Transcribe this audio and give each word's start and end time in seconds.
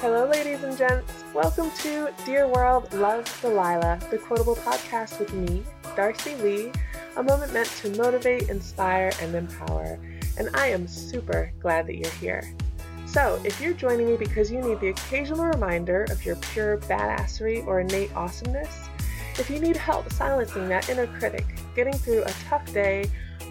Hello, 0.00 0.26
ladies 0.26 0.62
and 0.62 0.78
gents. 0.78 1.24
Welcome 1.34 1.70
to 1.80 2.08
Dear 2.24 2.48
World, 2.48 2.90
Love 2.94 3.26
Delilah, 3.42 4.00
the 4.10 4.16
quotable 4.16 4.56
podcast 4.56 5.20
with 5.20 5.30
me, 5.34 5.62
Darcy 5.94 6.36
Lee, 6.36 6.72
a 7.18 7.22
moment 7.22 7.52
meant 7.52 7.68
to 7.82 7.90
motivate, 7.90 8.48
inspire, 8.48 9.12
and 9.20 9.34
empower. 9.34 9.98
And 10.38 10.48
I 10.54 10.68
am 10.68 10.88
super 10.88 11.52
glad 11.60 11.86
that 11.86 11.96
you're 11.96 12.12
here. 12.12 12.56
So, 13.04 13.38
if 13.44 13.60
you're 13.60 13.74
joining 13.74 14.06
me 14.06 14.16
because 14.16 14.50
you 14.50 14.62
need 14.62 14.80
the 14.80 14.88
occasional 14.88 15.44
reminder 15.44 16.04
of 16.04 16.24
your 16.24 16.36
pure 16.36 16.78
badassery 16.78 17.66
or 17.66 17.80
innate 17.80 18.16
awesomeness, 18.16 18.88
if 19.38 19.50
you 19.50 19.60
need 19.60 19.76
help 19.76 20.10
silencing 20.14 20.66
that 20.70 20.88
inner 20.88 21.08
critic, 21.18 21.44
getting 21.76 21.92
through 21.92 22.22
a 22.22 22.32
tough 22.48 22.72
day, 22.72 23.04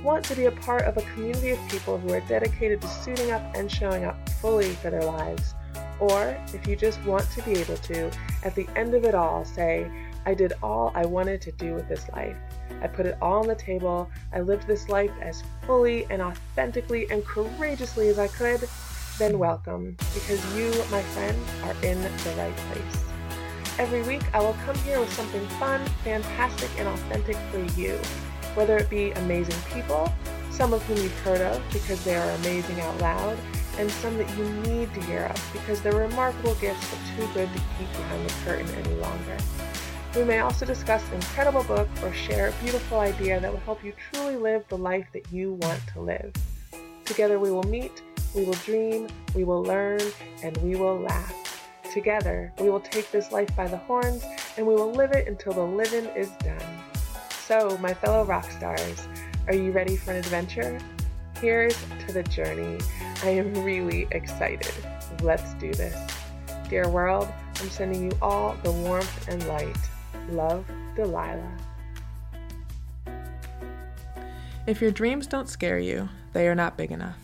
want 0.04 0.26
to 0.26 0.36
be 0.36 0.46
a 0.46 0.52
part 0.52 0.82
of 0.86 0.98
a 0.98 1.04
community 1.14 1.52
of 1.52 1.60
people 1.70 2.00
who 2.00 2.12
are 2.12 2.22
dedicated 2.22 2.82
to 2.82 2.88
suiting 2.88 3.30
up 3.30 3.56
and 3.56 3.72
showing 3.72 4.04
up 4.04 4.28
fully 4.42 4.72
for 4.72 4.90
their 4.90 5.04
lives, 5.04 5.54
or 6.00 6.38
if 6.54 6.68
you 6.68 6.76
just 6.76 7.04
want 7.04 7.30
to 7.32 7.42
be 7.44 7.54
able 7.54 7.78
to, 7.78 8.12
at 8.44 8.56
the 8.56 8.68
end 8.76 8.94
of 8.94 9.04
it 9.04 9.16
all, 9.16 9.46
say, 9.46 9.90
I 10.26 10.34
did 10.34 10.54
all 10.62 10.92
I 10.96 11.06
wanted 11.06 11.42
to 11.42 11.52
do 11.54 11.74
with 11.74 11.88
this 11.88 12.08
life. 12.10 12.36
I 12.82 12.88
put 12.88 13.06
it 13.06 13.18
all 13.22 13.40
on 13.40 13.48
the 13.48 13.56
table. 13.56 14.10
I 14.34 14.42
lived 14.42 14.68
this 14.68 14.90
life 14.90 15.12
as 15.22 15.44
fully 15.66 16.06
and 16.10 16.22
authentically 16.22 17.10
and 17.10 17.26
courageously 17.26 18.10
as 18.10 18.20
I 18.20 18.28
could. 18.28 18.68
Then 19.18 19.40
welcome, 19.40 19.98
because 20.14 20.56
you, 20.56 20.70
my 20.92 21.02
friend, 21.02 21.38
are 21.64 21.76
in 21.84 22.02
the 22.02 22.34
right 22.38 22.56
place. 22.56 23.04
Every 23.78 24.02
week, 24.04 24.24
I 24.34 24.40
will 24.40 24.58
come 24.66 24.76
here 24.80 25.00
with 25.00 25.12
something 25.14 25.46
fun, 25.60 25.86
fantastic, 26.04 26.70
and 26.78 26.88
authentic 26.88 27.36
for 27.52 27.60
you. 27.80 27.98
Whether 28.56 28.78
it 28.78 28.90
be 28.90 29.12
amazing 29.12 29.56
people, 29.74 30.12
some 30.52 30.74
of 30.74 30.84
whom 30.84 30.98
you've 30.98 31.20
heard 31.22 31.42
of 31.42 31.62
because 31.72 32.04
they 32.04 32.16
are 32.16 32.30
amazing 32.32 32.82
out 32.82 32.98
loud, 33.00 33.38
and 33.80 33.90
some 33.90 34.18
that 34.18 34.30
you 34.38 34.44
need 34.64 34.94
to 34.94 35.02
hear 35.04 35.24
of 35.24 35.50
because 35.54 35.82
they're 35.82 35.96
remarkable 35.96 36.54
gifts 36.56 36.86
but 36.92 37.00
too 37.16 37.34
good 37.34 37.50
to 37.54 37.60
keep 37.78 37.90
behind 37.94 38.30
the 38.30 38.34
curtain 38.44 38.68
any 38.76 38.96
longer. 38.96 39.38
We 40.16 40.26
may 40.26 40.40
also 40.40 40.66
discuss 40.66 41.08
an 41.10 41.16
incredible 41.16 41.64
book 41.64 41.88
or 42.04 42.12
share 42.12 42.50
a 42.50 42.52
beautiful 42.64 43.00
idea 43.00 43.40
that 43.40 43.50
will 43.50 43.60
help 43.62 43.84
you 43.84 43.94
truly 44.12 44.36
live 44.36 44.66
the 44.68 44.78
life 44.78 45.08
that 45.14 45.32
you 45.32 45.54
want 45.54 45.80
to 45.94 46.02
live. 46.02 46.34
Together 47.06 47.40
we 47.40 47.52
will 47.52 47.64
meet, 47.64 48.02
we 48.36 48.44
will 48.44 48.54
dream, 48.66 49.08
we 49.34 49.46
will 49.46 49.64
learn, 49.64 50.02
and 50.44 50.58
we 50.58 50.76
will 50.76 51.00
laugh. 51.00 51.34
Together, 51.94 52.52
we 52.60 52.70
will 52.70 52.82
take 52.82 53.10
this 53.12 53.32
life 53.32 53.56
by 53.56 53.68
the 53.68 53.78
horns 53.78 54.24
and 54.58 54.68
we 54.68 54.76
will 54.76 54.92
live 54.92 55.12
it 55.12 55.28
until 55.28 55.54
the 55.54 55.64
living 55.64 56.06
is 56.16 56.30
done. 56.44 56.80
So, 57.48 57.78
my 57.80 57.94
fellow 57.94 58.26
rock 58.26 58.52
stars, 58.52 59.08
are 59.48 59.56
you 59.56 59.72
ready 59.72 59.96
for 59.96 60.12
an 60.12 60.18
adventure? 60.18 60.80
Here's 61.42 61.76
to 62.06 62.14
the 62.14 62.24
journey. 62.24 62.78
I 63.22 63.32
am 63.32 63.54
really 63.66 64.08
excited. 64.12 64.74
Let's 65.22 65.54
do 65.56 65.74
this. 65.74 65.96
Dear 66.70 66.88
world, 66.88 67.28
I'm 67.60 67.70
sending 67.70 68.10
you 68.10 68.18
all 68.22 68.56
the 68.64 68.72
warmth 68.72 69.28
and 69.28 69.46
light. 69.46 69.78
Love, 70.30 70.66
Delilah. 70.96 71.58
If 74.66 74.82
your 74.82 74.92
dreams 74.92 75.28
don't 75.28 75.50
scare 75.50 75.80
you, 75.80 76.08
they 76.32 76.48
are 76.48 76.56
not 76.56 76.78
big 76.78 76.92
enough. 76.92 77.18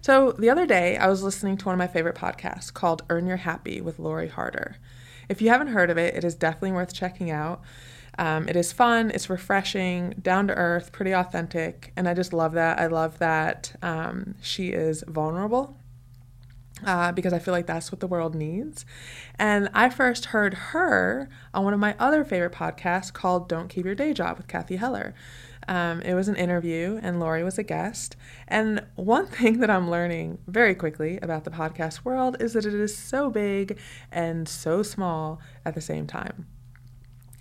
So, 0.00 0.32
the 0.32 0.50
other 0.50 0.66
day, 0.66 0.96
I 0.96 1.08
was 1.08 1.22
listening 1.22 1.56
to 1.58 1.66
one 1.66 1.74
of 1.74 1.78
my 1.78 1.86
favorite 1.86 2.16
podcasts 2.16 2.72
called 2.72 3.02
Earn 3.10 3.26
Your 3.26 3.36
Happy 3.36 3.80
with 3.80 4.00
Lori 4.00 4.28
Harder. 4.28 4.76
If 5.28 5.40
you 5.40 5.50
haven't 5.50 5.68
heard 5.68 5.90
of 5.90 5.98
it, 5.98 6.16
it 6.16 6.24
is 6.24 6.34
definitely 6.34 6.72
worth 6.72 6.92
checking 6.92 7.30
out. 7.30 7.60
Um, 8.18 8.48
it 8.48 8.56
is 8.56 8.72
fun, 8.72 9.10
it's 9.12 9.30
refreshing, 9.30 10.14
down 10.20 10.48
to 10.48 10.54
earth, 10.54 10.92
pretty 10.92 11.12
authentic, 11.12 11.92
and 11.96 12.08
I 12.08 12.14
just 12.14 12.32
love 12.32 12.52
that. 12.52 12.78
I 12.78 12.86
love 12.86 13.18
that 13.18 13.76
um, 13.82 14.34
she 14.42 14.68
is 14.68 15.04
vulnerable 15.06 15.76
uh, 16.84 17.12
because 17.12 17.32
I 17.32 17.38
feel 17.38 17.52
like 17.52 17.66
that's 17.66 17.92
what 17.92 18.00
the 18.00 18.06
world 18.06 18.34
needs. 18.34 18.84
And 19.38 19.68
I 19.74 19.90
first 19.90 20.26
heard 20.26 20.54
her 20.54 21.28
on 21.54 21.64
one 21.64 21.74
of 21.74 21.80
my 21.80 21.94
other 21.98 22.24
favorite 22.24 22.52
podcasts 22.52 23.12
called 23.12 23.48
Don't 23.48 23.68
Keep 23.68 23.84
Your 23.84 23.94
Day 23.94 24.12
Job 24.12 24.36
with 24.36 24.48
Cathy 24.48 24.76
Heller. 24.76 25.14
Um, 25.68 26.00
it 26.02 26.14
was 26.14 26.28
an 26.28 26.36
interview, 26.36 26.98
and 27.02 27.20
Lori 27.20 27.44
was 27.44 27.58
a 27.58 27.62
guest. 27.62 28.16
And 28.48 28.84
one 28.96 29.26
thing 29.28 29.60
that 29.60 29.70
I'm 29.70 29.90
learning 29.90 30.38
very 30.46 30.74
quickly 30.74 31.18
about 31.22 31.44
the 31.44 31.50
podcast 31.50 32.04
world 32.04 32.36
is 32.40 32.54
that 32.54 32.66
it 32.66 32.74
is 32.74 32.96
so 32.96 33.30
big 33.30 33.78
and 34.10 34.48
so 34.48 34.82
small 34.82 35.40
at 35.64 35.74
the 35.74 35.80
same 35.80 36.06
time. 36.06 36.46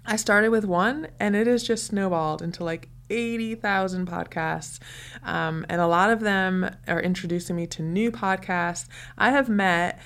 I 0.10 0.16
started 0.16 0.50
with 0.50 0.66
one 0.66 1.08
and 1.20 1.36
it 1.36 1.46
has 1.46 1.64
just 1.64 1.86
snowballed 1.86 2.42
into 2.42 2.64
like 2.64 2.90
80,000 3.12 4.08
podcasts. 4.08 4.80
Um, 5.24 5.68
and 5.70 5.80
a 5.80 5.86
lot 5.86 6.10
of 6.10 6.22
them 6.22 6.76
are 6.88 7.00
introducing 7.00 7.56
me 7.56 7.68
to 7.68 7.84
new 7.84 8.12
podcasts. 8.12 8.88
I 9.20 9.30
have 9.30 9.50
met, 9.50 10.00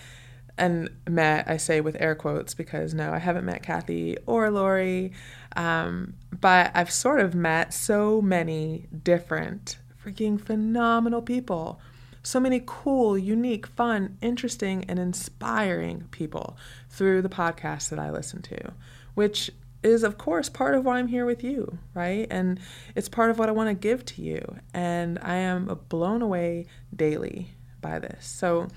and 0.58 0.90
met, 1.10 1.48
I 1.48 1.56
say 1.56 1.80
with 1.80 1.96
air 2.02 2.16
quotes 2.16 2.54
because 2.54 2.94
no, 2.94 3.14
I 3.14 3.20
haven't 3.20 3.46
met 3.46 3.64
Cathy 3.64 4.18
or 4.26 4.52
Lori, 4.52 5.14
um, 5.56 6.16
but 6.38 6.72
I've 6.76 6.92
sort 6.92 7.22
of 7.22 7.34
met 7.34 7.74
so 7.74 8.22
many 8.22 8.88
different 9.04 9.78
freaking 10.06 10.40
phenomenal 10.40 11.22
people. 11.22 11.80
So 12.24 12.42
many 12.42 12.62
cool, 12.66 13.18
unique, 13.18 13.68
fun, 13.68 14.18
interesting, 14.22 14.84
and 14.90 15.00
inspiring 15.00 16.10
people 16.12 16.58
through 16.90 17.22
the 17.22 17.30
podcasts 17.30 17.90
that 17.90 18.00
I 18.00 18.12
listen 18.12 18.42
to, 18.44 18.74
which 19.14 19.50
is 19.84 20.04
of 20.04 20.18
course 20.18 20.50
part 20.50 20.76
of 20.76 20.86
why 20.86 21.00
I'm 21.00 21.08
here 21.08 21.26
with 21.26 21.44
you, 21.44 21.78
right? 21.94 22.28
And 22.30 22.60
it's 22.96 23.10
part 23.10 23.30
of 23.30 23.40
what 23.40 23.50
I 23.50 23.52
want 23.52 23.70
to 23.70 23.74
give 23.74 24.06
to 24.06 24.22
you. 24.22 24.58
And 24.74 25.20
I 25.22 25.36
am 25.36 25.80
blown 25.90 26.22
away 26.22 26.68
daily 26.96 27.50
by 27.82 28.00
this. 28.00 28.26
So 28.26 28.68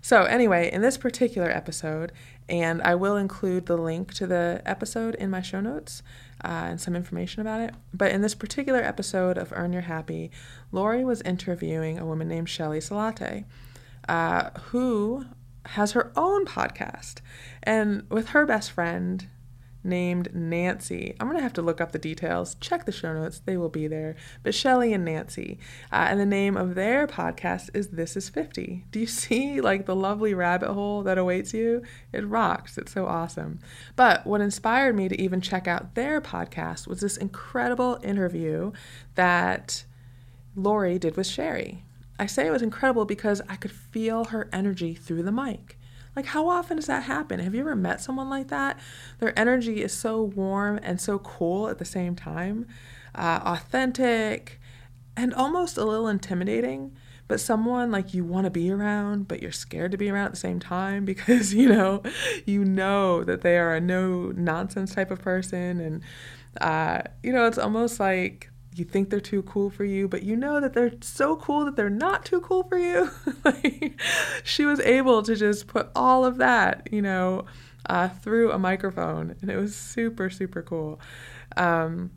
so 0.00 0.24
anyway, 0.24 0.70
in 0.72 0.80
this 0.80 0.96
particular 0.96 1.50
episode, 1.50 2.12
and 2.48 2.80
I 2.82 2.94
will 2.94 3.16
include 3.16 3.66
the 3.66 3.76
link 3.76 4.14
to 4.14 4.26
the 4.26 4.62
episode 4.64 5.14
in 5.16 5.28
my 5.28 5.42
show 5.42 5.60
notes 5.60 6.02
uh, 6.44 6.66
and 6.70 6.80
some 6.80 6.96
information 6.96 7.42
about 7.42 7.60
it. 7.60 7.74
But 7.92 8.12
in 8.12 8.22
this 8.22 8.34
particular 8.34 8.80
episode 8.80 9.36
of 9.36 9.52
Earn 9.54 9.72
Your 9.72 9.82
Happy, 9.82 10.30
Lori 10.72 11.04
was 11.04 11.20
interviewing 11.22 11.98
a 11.98 12.06
woman 12.06 12.28
named 12.28 12.48
Shelly 12.48 12.78
Salata, 12.78 13.44
uh, 14.08 14.50
who 14.70 15.26
has 15.66 15.92
her 15.92 16.12
own 16.16 16.46
podcast. 16.46 17.16
And 17.62 18.06
with 18.08 18.28
her 18.28 18.46
best 18.46 18.70
friend, 18.70 19.26
named 19.88 20.34
Nancy. 20.34 21.16
I'm 21.18 21.26
going 21.26 21.38
to 21.38 21.42
have 21.42 21.54
to 21.54 21.62
look 21.62 21.80
up 21.80 21.92
the 21.92 21.98
details. 21.98 22.54
Check 22.60 22.84
the 22.84 22.92
show 22.92 23.12
notes, 23.12 23.40
they 23.40 23.56
will 23.56 23.68
be 23.68 23.88
there. 23.88 24.16
But 24.42 24.54
Shelly 24.54 24.92
and 24.92 25.04
Nancy. 25.04 25.58
Uh, 25.90 26.06
and 26.10 26.20
the 26.20 26.26
name 26.26 26.56
of 26.56 26.74
their 26.74 27.06
podcast 27.06 27.70
is 27.74 27.88
This 27.88 28.16
is 28.16 28.28
50. 28.28 28.84
Do 28.90 29.00
you 29.00 29.06
see 29.08 29.60
like 29.60 29.86
the 29.86 29.96
lovely 29.96 30.34
rabbit 30.34 30.72
hole 30.72 31.02
that 31.02 31.18
awaits 31.18 31.54
you? 31.54 31.82
It 32.12 32.26
rocks. 32.26 32.78
It's 32.78 32.92
so 32.92 33.06
awesome. 33.06 33.58
But 33.96 34.26
what 34.26 34.40
inspired 34.40 34.94
me 34.94 35.08
to 35.08 35.20
even 35.20 35.40
check 35.40 35.66
out 35.66 35.94
their 35.94 36.20
podcast 36.20 36.86
was 36.86 37.00
this 37.00 37.16
incredible 37.16 37.98
interview 38.02 38.72
that 39.14 39.84
Lori 40.54 40.98
did 40.98 41.16
with 41.16 41.26
Sherri. 41.26 41.84
I 42.18 42.26
say 42.26 42.46
it 42.46 42.50
was 42.50 42.62
incredible 42.62 43.04
because 43.04 43.40
I 43.48 43.56
could 43.56 43.70
feel 43.70 44.26
her 44.26 44.48
energy 44.52 44.94
through 44.94 45.22
the 45.22 45.32
mic. 45.32 45.77
Like, 46.18 46.26
how 46.26 46.48
often 46.48 46.78
does 46.78 46.86
that 46.86 47.04
happen? 47.04 47.38
Have 47.38 47.54
you 47.54 47.60
ever 47.60 47.76
met 47.76 48.00
someone 48.00 48.28
like 48.28 48.48
that? 48.48 48.76
Their 49.20 49.38
energy 49.38 49.84
is 49.84 49.92
so 49.92 50.20
warm 50.20 50.80
and 50.82 51.00
so 51.00 51.20
cool 51.20 51.68
at 51.68 51.78
the 51.78 51.84
same 51.84 52.16
time, 52.16 52.66
uh, 53.14 53.38
authentic, 53.44 54.58
and 55.16 55.32
almost 55.32 55.76
a 55.76 55.84
little 55.84 56.08
intimidating. 56.08 56.96
But 57.28 57.38
someone 57.38 57.92
like 57.92 58.14
you 58.14 58.24
want 58.24 58.46
to 58.46 58.50
be 58.50 58.68
around, 58.68 59.28
but 59.28 59.40
you're 59.40 59.52
scared 59.52 59.92
to 59.92 59.96
be 59.96 60.10
around 60.10 60.24
at 60.24 60.30
the 60.32 60.38
same 60.38 60.58
time 60.58 61.04
because 61.04 61.54
you 61.54 61.68
know, 61.68 62.02
you 62.44 62.64
know 62.64 63.22
that 63.22 63.42
they 63.42 63.56
are 63.56 63.76
a 63.76 63.80
no 63.80 64.32
nonsense 64.32 64.96
type 64.96 65.12
of 65.12 65.20
person, 65.20 65.78
and 65.78 66.02
uh, 66.60 67.02
you 67.22 67.32
know, 67.32 67.46
it's 67.46 67.58
almost 67.58 68.00
like 68.00 68.50
you 68.78 68.84
think 68.84 69.10
they're 69.10 69.20
too 69.20 69.42
cool 69.42 69.70
for 69.70 69.84
you, 69.84 70.08
but 70.08 70.22
you 70.22 70.36
know 70.36 70.60
that 70.60 70.72
they're 70.72 70.92
so 71.00 71.36
cool 71.36 71.64
that 71.64 71.76
they're 71.76 71.90
not 71.90 72.24
too 72.24 72.40
cool 72.40 72.62
for 72.64 72.78
you. 72.78 73.10
like, 73.44 74.00
she 74.44 74.64
was 74.64 74.80
able 74.80 75.22
to 75.22 75.36
just 75.36 75.66
put 75.66 75.90
all 75.94 76.24
of 76.24 76.38
that, 76.38 76.88
you 76.90 77.02
know, 77.02 77.44
uh, 77.86 78.08
through 78.08 78.52
a 78.52 78.58
microphone, 78.58 79.36
and 79.40 79.50
it 79.50 79.56
was 79.56 79.74
super, 79.74 80.30
super 80.30 80.62
cool. 80.62 81.00
Um, 81.56 82.10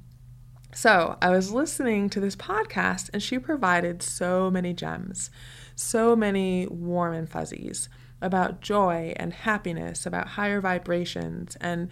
so 0.73 1.17
I 1.21 1.29
was 1.29 1.51
listening 1.51 2.09
to 2.11 2.19
this 2.19 2.35
podcast, 2.35 3.09
and 3.13 3.21
she 3.21 3.39
provided 3.39 4.01
so 4.01 4.49
many 4.49 4.73
gems, 4.73 5.29
so 5.75 6.15
many 6.15 6.67
warm 6.67 7.13
and 7.13 7.29
fuzzies 7.29 7.89
about 8.21 8.61
joy 8.61 9.13
and 9.17 9.33
happiness, 9.33 10.05
about 10.05 10.29
higher 10.29 10.61
vibrations, 10.61 11.57
and 11.59 11.89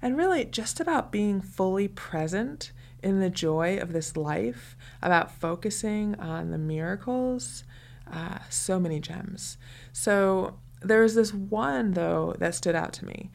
and 0.00 0.16
really 0.16 0.44
just 0.44 0.80
about 0.80 1.10
being 1.10 1.40
fully 1.40 1.88
present 1.88 2.72
in 3.04 3.20
the 3.20 3.30
joy 3.30 3.78
of 3.78 3.92
this 3.92 4.16
life, 4.16 4.76
about 5.00 5.30
focusing 5.30 6.16
on 6.16 6.50
the 6.50 6.58
miracles. 6.58 7.62
Uh, 8.10 8.38
so 8.50 8.80
many 8.80 8.98
gems. 9.00 9.56
So 9.92 10.58
there 10.82 11.00
was 11.00 11.14
this 11.14 11.32
one, 11.32 11.92
though, 11.92 12.34
that 12.38 12.54
stood 12.54 12.74
out 12.74 12.92
to 12.94 13.06
me. 13.06 13.30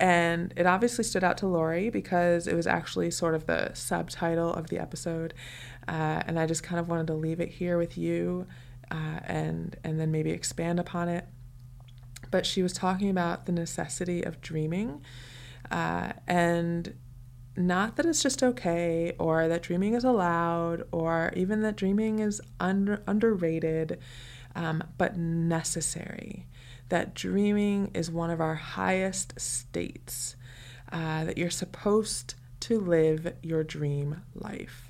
And 0.00 0.52
it 0.56 0.66
obviously 0.66 1.04
stood 1.04 1.22
out 1.22 1.36
to 1.38 1.46
Lori 1.46 1.90
because 1.90 2.46
it 2.46 2.54
was 2.54 2.66
actually 2.66 3.10
sort 3.10 3.34
of 3.34 3.46
the 3.46 3.72
subtitle 3.74 4.52
of 4.52 4.68
the 4.68 4.78
episode. 4.78 5.34
Uh, 5.86 6.22
and 6.26 6.38
I 6.38 6.46
just 6.46 6.62
kind 6.62 6.80
of 6.80 6.88
wanted 6.88 7.06
to 7.08 7.14
leave 7.14 7.38
it 7.38 7.50
here 7.50 7.76
with 7.78 7.96
you 7.98 8.46
uh, 8.90 9.20
and, 9.24 9.76
and 9.84 10.00
then 10.00 10.10
maybe 10.10 10.30
expand 10.30 10.80
upon 10.80 11.08
it. 11.08 11.26
but 12.30 12.44
she 12.44 12.62
was 12.64 12.72
talking 12.72 13.10
about 13.10 13.46
the 13.46 13.52
necessity 13.52 14.22
of 14.24 14.40
dreaming. 14.40 15.00
Uh, 15.70 16.12
and 16.26 16.94
not 17.56 17.96
that 17.96 18.06
it's 18.06 18.22
just 18.22 18.42
okay 18.42 19.14
or 19.18 19.48
that 19.48 19.62
dreaming 19.62 19.94
is 19.94 20.04
allowed 20.04 20.84
or 20.90 21.32
even 21.36 21.62
that 21.62 21.76
dreaming 21.76 22.18
is 22.18 22.40
under, 22.58 23.02
underrated, 23.06 23.98
um, 24.54 24.82
but 24.98 25.16
necessary. 25.16 26.46
That 26.88 27.14
dreaming 27.14 27.90
is 27.94 28.10
one 28.10 28.30
of 28.30 28.40
our 28.40 28.56
highest 28.56 29.40
states, 29.40 30.36
uh, 30.92 31.24
that 31.24 31.38
you're 31.38 31.50
supposed 31.50 32.34
to 32.60 32.80
live 32.80 33.34
your 33.42 33.64
dream 33.64 34.22
life. 34.34 34.88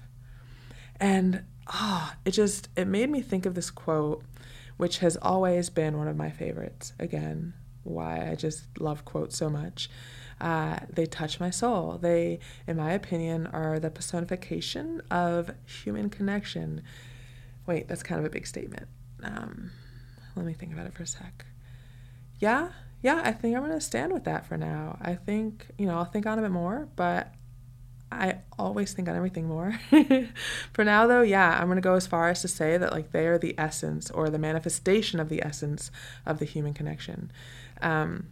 And 1.00 1.44
ah, 1.66 2.14
oh, 2.14 2.18
it 2.24 2.32
just 2.32 2.68
it 2.76 2.86
made 2.86 3.10
me 3.10 3.20
think 3.20 3.46
of 3.46 3.54
this 3.54 3.70
quote, 3.70 4.22
which 4.76 4.98
has 4.98 5.16
always 5.16 5.70
been 5.70 5.98
one 5.98 6.08
of 6.08 6.16
my 6.16 6.30
favorites. 6.30 6.92
Again, 6.98 7.54
why 7.82 8.30
I 8.30 8.34
just 8.34 8.64
love 8.80 9.04
quotes 9.04 9.36
so 9.36 9.50
much. 9.50 9.90
Uh, 10.40 10.78
they 10.90 11.06
touch 11.06 11.40
my 11.40 11.50
soul. 11.50 11.98
They, 12.00 12.40
in 12.66 12.76
my 12.76 12.92
opinion, 12.92 13.46
are 13.48 13.78
the 13.78 13.90
personification 13.90 15.00
of 15.10 15.50
human 15.64 16.10
connection. 16.10 16.82
Wait, 17.66 17.88
that's 17.88 18.02
kind 18.02 18.18
of 18.18 18.24
a 18.24 18.30
big 18.30 18.46
statement. 18.46 18.88
Um, 19.22 19.70
let 20.36 20.44
me 20.44 20.52
think 20.52 20.72
about 20.72 20.86
it 20.86 20.94
for 20.94 21.04
a 21.04 21.06
sec. 21.06 21.46
Yeah, 22.38 22.70
yeah, 23.02 23.22
I 23.24 23.32
think 23.32 23.56
I'm 23.56 23.62
going 23.62 23.72
to 23.72 23.80
stand 23.80 24.12
with 24.12 24.24
that 24.24 24.46
for 24.46 24.56
now. 24.56 24.98
I 25.00 25.14
think, 25.14 25.66
you 25.78 25.86
know, 25.86 25.96
I'll 25.96 26.04
think 26.04 26.26
on 26.26 26.42
it 26.42 26.48
more, 26.48 26.88
but 26.96 27.32
I 28.10 28.38
always 28.58 28.92
think 28.92 29.08
on 29.08 29.16
everything 29.16 29.48
more. 29.48 29.78
For 30.72 30.84
now, 30.84 31.06
though, 31.06 31.22
yeah, 31.22 31.58
I'm 31.58 31.66
going 31.66 31.76
to 31.76 31.82
go 31.82 31.94
as 31.94 32.06
far 32.06 32.28
as 32.28 32.40
to 32.42 32.48
say 32.48 32.76
that, 32.76 32.92
like, 32.92 33.10
they 33.10 33.26
are 33.26 33.38
the 33.38 33.54
essence 33.58 34.10
or 34.10 34.30
the 34.30 34.38
manifestation 34.38 35.18
of 35.18 35.28
the 35.28 35.44
essence 35.44 35.90
of 36.24 36.38
the 36.38 36.44
human 36.44 36.74
connection. 36.74 37.32
Um, 37.82 38.28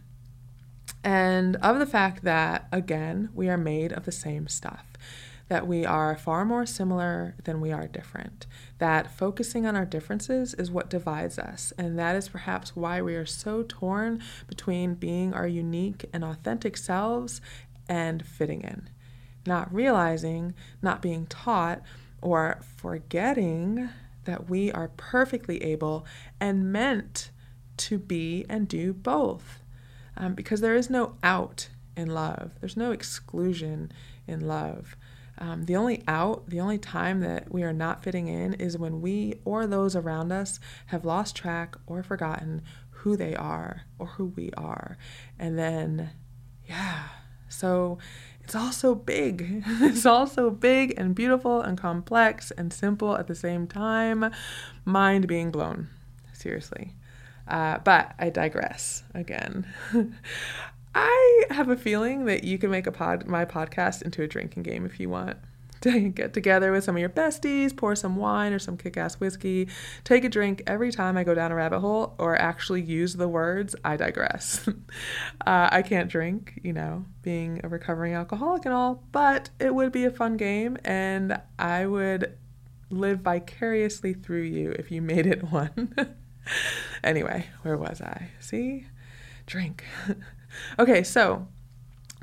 and 1.03 1.55
of 1.57 1.79
the 1.79 1.85
fact 1.85 2.23
that, 2.23 2.67
again, 2.71 3.29
we 3.33 3.49
are 3.49 3.57
made 3.57 3.91
of 3.91 4.05
the 4.05 4.11
same 4.11 4.47
stuff, 4.47 4.85
that 5.49 5.67
we 5.67 5.85
are 5.85 6.15
far 6.15 6.45
more 6.45 6.65
similar 6.65 7.35
than 7.43 7.59
we 7.61 7.71
are 7.71 7.87
different, 7.87 8.47
that 8.79 9.11
focusing 9.11 9.65
on 9.65 9.75
our 9.75 9.85
differences 9.85 10.53
is 10.53 10.71
what 10.71 10.89
divides 10.89 11.37
us, 11.37 11.73
and 11.77 11.99
that 11.99 12.15
is 12.15 12.29
perhaps 12.29 12.75
why 12.75 13.01
we 13.01 13.15
are 13.15 13.25
so 13.25 13.63
torn 13.67 14.21
between 14.47 14.95
being 14.95 15.33
our 15.33 15.47
unique 15.47 16.05
and 16.13 16.23
authentic 16.23 16.77
selves 16.77 17.41
and 17.87 18.25
fitting 18.25 18.61
in 18.61 18.89
not 19.45 19.73
realizing, 19.73 20.53
not 20.81 21.01
being 21.01 21.25
taught, 21.27 21.81
or 22.21 22.59
forgetting 22.77 23.89
that 24.25 24.49
we 24.49 24.71
are 24.71 24.89
perfectly 24.95 25.61
able 25.63 26.05
and 26.39 26.71
meant 26.71 27.29
to 27.75 27.97
be 27.97 28.45
and 28.49 28.67
do 28.67 28.93
both. 28.93 29.62
Um, 30.15 30.33
because 30.33 30.61
there 30.61 30.75
is 30.75 30.89
no 30.89 31.15
out 31.23 31.69
in 31.95 32.07
love, 32.07 32.51
there's 32.59 32.77
no 32.77 32.91
exclusion 32.91 33.91
in 34.27 34.47
love. 34.47 34.95
Um, 35.37 35.63
the 35.65 35.75
only 35.75 36.03
out, 36.07 36.47
the 36.47 36.59
only 36.59 36.77
time 36.77 37.21
that 37.21 37.51
we 37.51 37.63
are 37.63 37.73
not 37.73 38.03
fitting 38.03 38.27
in 38.27 38.53
is 38.53 38.77
when 38.77 39.01
we 39.01 39.39
or 39.45 39.65
those 39.65 39.95
around 39.95 40.31
us 40.31 40.59
have 40.87 41.05
lost 41.05 41.35
track 41.35 41.75
or 41.87 42.03
forgotten 42.03 42.61
who 42.89 43.17
they 43.17 43.35
are 43.35 43.83
or 43.99 44.07
who 44.07 44.27
we 44.35 44.51
are. 44.55 44.97
And 45.39 45.57
then, 45.57 46.11
yeah, 46.67 47.07
so 47.49 47.97
it's 48.41 48.55
all 48.55 48.71
so 48.71 48.95
big. 48.95 49.63
it's 49.67 50.05
all 50.05 50.27
so 50.27 50.49
big 50.49 50.93
and 50.97 51.15
beautiful 51.15 51.61
and 51.61 51.77
complex 51.77 52.51
and 52.51 52.71
simple 52.71 53.17
at 53.17 53.27
the 53.27 53.35
same 53.35 53.67
time. 53.67 54.31
Mind 54.85 55.27
being 55.27 55.51
blown. 55.51 55.89
Seriously. 56.31 56.93
Uh, 57.47 57.79
but 57.79 58.13
I 58.19 58.29
digress 58.29 59.03
again. 59.13 59.67
I 60.95 61.43
have 61.49 61.69
a 61.69 61.75
feeling 61.75 62.25
that 62.25 62.43
you 62.43 62.57
can 62.57 62.69
make 62.69 62.87
a 62.87 62.91
pod 62.91 63.25
my 63.25 63.45
podcast 63.45 64.03
into 64.03 64.21
a 64.21 64.27
drinking 64.27 64.63
game 64.63 64.85
if 64.85 64.99
you 64.99 65.09
want 65.09 65.37
get 66.13 66.33
together 66.33 66.71
with 66.71 66.83
some 66.83 66.95
of 66.95 66.99
your 66.99 67.09
besties, 67.09 67.75
pour 67.75 67.95
some 67.95 68.15
wine 68.15 68.53
or 68.53 68.59
some 68.59 68.77
kick 68.77 68.97
ass 68.97 69.15
whiskey, 69.15 69.67
take 70.03 70.23
a 70.23 70.29
drink 70.29 70.63
every 70.65 70.91
time 70.91 71.17
I 71.17 71.23
go 71.23 71.33
down 71.33 71.51
a 71.51 71.55
rabbit 71.55 71.79
hole 71.79 72.15
or 72.17 72.39
actually 72.39 72.81
use 72.81 73.15
the 73.15 73.27
words, 73.27 73.75
I 73.83 73.97
digress. 73.97 74.67
uh, 75.45 75.69
I 75.71 75.81
can't 75.81 76.09
drink, 76.09 76.59
you 76.63 76.73
know, 76.73 77.05
being 77.21 77.61
a 77.63 77.67
recovering 77.67 78.13
alcoholic 78.13 78.65
and 78.65 78.73
all, 78.73 79.03
but 79.11 79.49
it 79.59 79.75
would 79.75 79.91
be 79.91 80.05
a 80.05 80.11
fun 80.11 80.37
game 80.37 80.77
and 80.85 81.39
I 81.59 81.85
would 81.85 82.37
live 82.89 83.19
vicariously 83.19 84.13
through 84.13 84.43
you 84.43 84.71
if 84.71 84.91
you 84.91 85.01
made 85.01 85.25
it 85.25 85.43
one. 85.51 85.93
anyway, 87.03 87.47
where 87.61 87.77
was 87.77 88.01
I? 88.01 88.29
See? 88.39 88.87
Drink. 89.45 89.83
okay, 90.79 91.03
so 91.03 91.47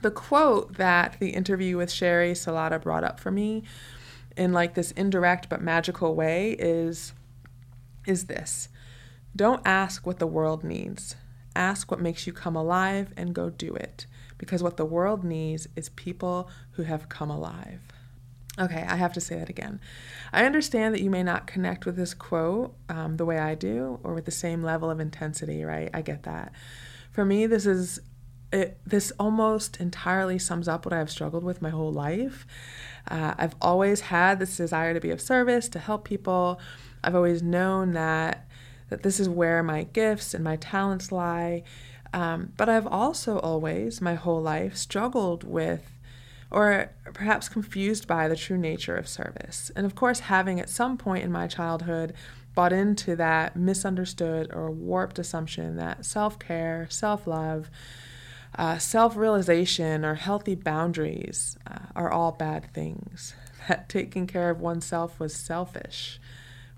the 0.03 0.11
quote 0.11 0.77
that 0.77 1.17
the 1.21 1.31
interview 1.31 1.77
with 1.77 1.91
Sherri 1.91 2.33
Salata 2.33 2.81
brought 2.81 3.05
up 3.05 3.21
for 3.21 3.31
me 3.31 3.63
in 4.37 4.53
like 4.53 4.75
this 4.75 4.93
indirect 4.93 5.49
but 5.49 5.61
magical 5.61 6.15
way 6.15 6.53
is 6.59 7.13
is 8.07 8.27
this. 8.27 8.69
Don't 9.37 9.63
ask 9.65 10.07
what 10.07 10.19
the 10.19 10.27
world 10.27 10.65
needs. 10.65 11.17
Ask 11.55 11.91
what 11.91 12.01
makes 12.01 12.27
you 12.27 12.33
come 12.33 12.57
alive 12.57 13.13
and 13.17 13.35
go 13.35 13.51
do 13.51 13.75
it. 13.75 14.07
Because 14.39 14.63
what 14.63 14.77
the 14.77 14.85
world 14.85 15.23
needs 15.23 15.69
is 15.77 15.91
people 15.91 16.49
who 16.73 16.85
have 16.85 17.09
come 17.09 17.31
alive. 17.31 17.81
Okay, 18.61 18.85
I 18.87 18.97
have 18.97 19.15
to 19.15 19.21
say 19.21 19.39
that 19.39 19.49
again. 19.49 19.81
I 20.33 20.45
understand 20.45 20.95
that 20.95 21.01
you 21.01 21.09
may 21.09 21.23
not 21.23 21.47
connect 21.47 21.87
with 21.87 21.97
this 21.97 22.13
quote 22.13 22.75
um, 22.91 23.17
the 23.17 23.25
way 23.25 23.39
I 23.39 23.55
do 23.55 23.99
or 24.03 24.13
with 24.13 24.27
the 24.27 24.31
same 24.31 24.63
level 24.63 24.91
of 24.91 25.01
intensity, 25.01 25.65
right? 25.65 25.89
I 25.95 26.03
get 26.03 26.25
that. 26.25 26.53
For 27.11 27.25
me, 27.25 27.47
this 27.47 27.65
is 27.65 28.01
it, 28.53 28.79
this 28.85 29.13
almost 29.19 29.81
entirely 29.81 30.39
sums 30.39 30.69
up 30.69 30.85
what 30.85 30.93
I've 30.93 31.11
struggled 31.11 31.45
with 31.45 31.63
my 31.63 31.71
whole 31.71 31.93
life. 31.93 32.47
Uh, 33.09 33.35
I've 33.39 33.55
always 33.63 34.01
had 34.01 34.41
this 34.41 34.57
desire 34.57 34.93
to 34.93 35.01
be 35.01 35.11
of 35.11 35.21
service, 35.21 35.69
to 35.71 35.79
help 35.79 36.05
people. 36.05 36.61
I've 37.03 37.15
always 37.15 37.43
known 37.43 37.93
that 37.93 38.47
that 38.89 39.05
this 39.05 39.21
is 39.21 39.29
where 39.29 39.63
my 39.63 39.85
gifts 39.85 40.35
and 40.35 40.43
my 40.43 40.57
talents 40.57 41.13
lie. 41.13 41.63
Um, 42.13 42.53
but 42.57 42.69
I've 42.69 42.89
also 42.89 43.39
always, 43.39 44.01
my 44.01 44.15
whole 44.15 44.43
life, 44.43 44.77
struggled 44.77 45.45
with 45.45 46.00
or 46.51 46.91
perhaps 47.15 47.49
confused 47.49 48.07
by 48.07 48.29
the 48.29 48.37
true 48.37 48.59
nature 48.59 48.97
of 48.97 49.09
service. 49.09 49.71
And 49.77 49.87
of 49.87 49.95
course, 49.95 50.21
having 50.21 50.61
at 50.61 50.69
some 50.69 50.97
point 50.97 51.25
in 51.25 51.31
my 51.31 51.47
childhood 51.47 52.13
bought 52.55 52.73
into 52.73 53.15
that 53.17 53.57
misunderstood 53.57 54.51
or 54.53 54.71
warped 54.71 55.19
assumption 55.19 55.77
that 55.77 56.05
self 56.05 56.39
care, 56.39 56.87
self 56.91 57.27
love, 57.27 57.71
uh, 58.57 58.79
Self 58.79 59.17
realization 59.17 60.05
or 60.05 60.15
healthy 60.15 60.55
boundaries 60.55 61.57
uh, 61.67 61.87
are 61.95 62.11
all 62.11 62.33
bad 62.33 62.73
things. 62.73 63.35
That 63.69 63.91
taking 63.91 64.27
care 64.27 64.49
of 64.49 64.63
oneself 64.63 65.21
was 65.21 65.35
selfish, 65.35 66.19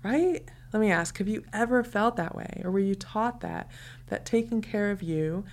right? 0.03 0.43
Let 0.73 0.79
me 0.81 0.91
ask 0.91 1.17
have 1.17 1.29
you 1.29 1.45
ever 1.53 1.81
felt 1.81 2.17
that 2.17 2.35
way? 2.35 2.61
Or 2.63 2.71
were 2.71 2.79
you 2.79 2.93
taught 2.93 3.39
that? 3.39 3.71
That 4.07 4.25
taking 4.25 4.61
care 4.61 4.91
of 4.91 5.01
you, 5.01 5.45